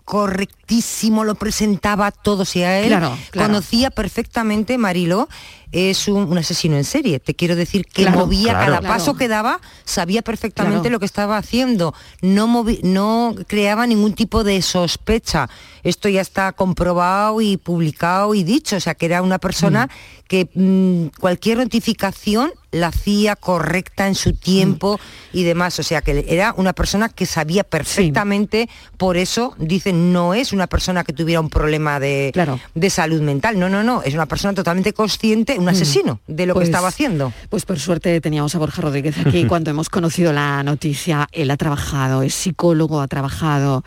[0.05, 3.49] correctísimo, lo presentaba todo, si a él Claro, claro.
[3.49, 5.28] conocía perfectamente, Marilo,
[5.73, 7.18] es un, un asesino en serie.
[7.18, 8.59] Te quiero decir que Claro, movía claro.
[8.66, 8.95] cada Claro.
[8.95, 10.93] paso que daba, sabía perfectamente Claro.
[10.93, 15.49] lo que estaba haciendo, no, movi- no creaba ningún tipo de sospecha.
[15.83, 19.89] Esto ya está comprobado y publicado y dicho, o sea, que era una persona
[20.29, 24.99] que mm, cualquier notificación la hacía correcta en su tiempo
[25.33, 30.33] y demás, o sea, que era una persona que sabía perfectamente, por eso dicen, no
[30.33, 32.33] es una persona que tuviera un problema de,
[32.75, 36.54] de salud mental, no, no, no, es una persona totalmente consciente, un asesino de lo
[36.54, 37.32] Pues- que estaba haciendo.
[37.48, 41.28] Pues por suerte teníamos a Borja Rodríguez aquí cuando hemos conocido la noticia.
[41.32, 43.84] Él ha trabajado, es psicólogo, ha trabajado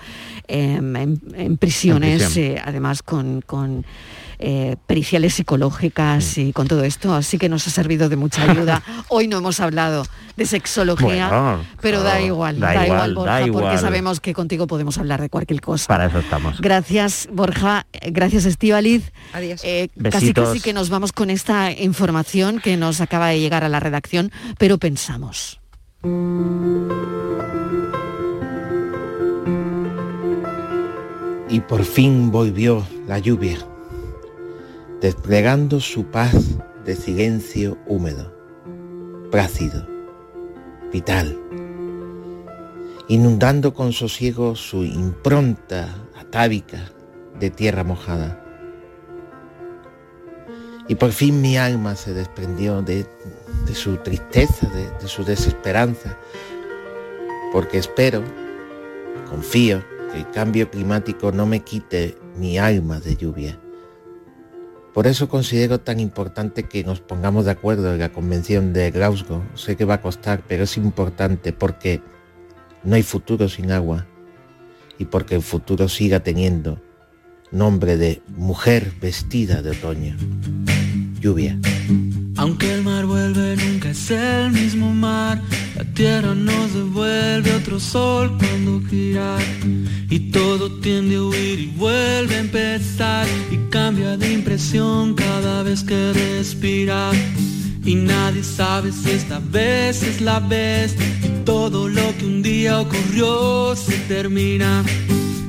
[0.48, 2.46] em, en, en prisiones, En prisión.
[2.58, 3.86] eh, además con, con,
[4.40, 8.82] eh, periciales psicológicas y con todo esto, así que nos ha servido de mucha ayuda.
[9.10, 10.06] Hoy no hemos hablado
[10.36, 14.34] de sexología, Bueno, pero da igual, da da, igual, igual, Borja, da porque sabemos que
[14.34, 15.88] contigo podemos hablar de cualquier cosa.
[15.88, 16.60] Para eso estamos.
[16.60, 17.86] Gracias, Borja.
[17.94, 19.12] Eh, Gracias, Estíbaliz.
[19.34, 19.62] Adiós.
[19.62, 20.50] casi Besitos.
[20.50, 24.32] casi que nos vamos con esta información que nos acaba de llegar a la redacción,
[24.58, 25.60] pero pensamos.
[31.50, 33.58] Y por fin volvió la lluvia,
[35.02, 38.34] desplegando su paz de silencio húmedo,
[39.32, 39.88] plácido,
[40.92, 41.38] vital,
[43.08, 46.92] inundando con sosiego su impronta atávica
[47.40, 48.42] de tierra mojada.
[50.88, 53.06] Y por fin mi alma se desprendió de,
[53.74, 56.18] su tristeza, de, de su desesperanza,
[57.52, 58.24] porque espero,
[59.30, 63.60] confío, que el cambio climático no me quite mi alma de lluvia.
[64.96, 69.44] Por eso considero tan importante que nos pongamos de acuerdo en la convención de Glasgow.
[69.54, 72.02] Sé que va a costar, pero es importante porque
[72.86, 74.08] no hay futuro sin agua
[74.98, 76.82] y porque el futuro siga teniendo
[77.52, 80.16] nombre de mujer vestida de otoño.
[81.20, 81.60] lluvia.
[82.38, 85.42] Aunque el mar vuelve, nunca es el mismo mar.
[85.76, 89.38] La tierra nos devuelve otro sol cuando gira.
[90.10, 91.45] Y todo tiende a huir
[95.16, 97.12] cada vez que respira.
[97.86, 100.96] Y nadie sabe si esta vez es la vez.
[101.24, 104.84] Y todo lo que un día ocurrió se termina.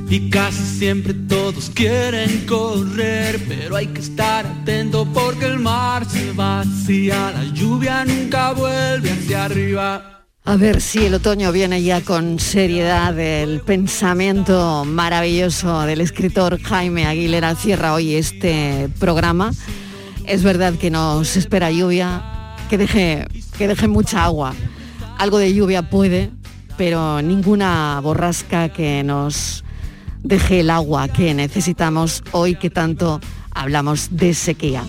[0.09, 6.31] Y casi siempre todos quieren correr, pero hay que estar atento porque el mar se
[6.33, 10.16] vacía, la lluvia nunca vuelve hacia arriba.
[10.49, 13.19] A ver si el otoño viene ya con seriedad.
[13.19, 19.51] El pensamiento maravilloso del escritor Jaime Aguilera cierra hoy este programa.
[20.25, 23.27] Es verdad que nos espera lluvia, que deje,
[23.59, 24.55] que deje mucha agua.
[25.19, 26.31] Algo de lluvia puede,
[26.77, 29.65] pero ninguna borrasca que nos
[30.23, 33.21] deje el agua que necesitamos hoy que tanto
[33.51, 34.85] hablamos de sequía.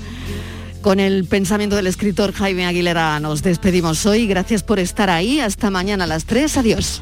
[0.87, 4.25] Con el pensamiento del escritor Jaime Aguilera nos despedimos hoy.
[4.25, 5.41] Gracias por estar ahí.
[5.41, 6.55] Hasta mañana a las 3.
[6.55, 7.01] Adiós.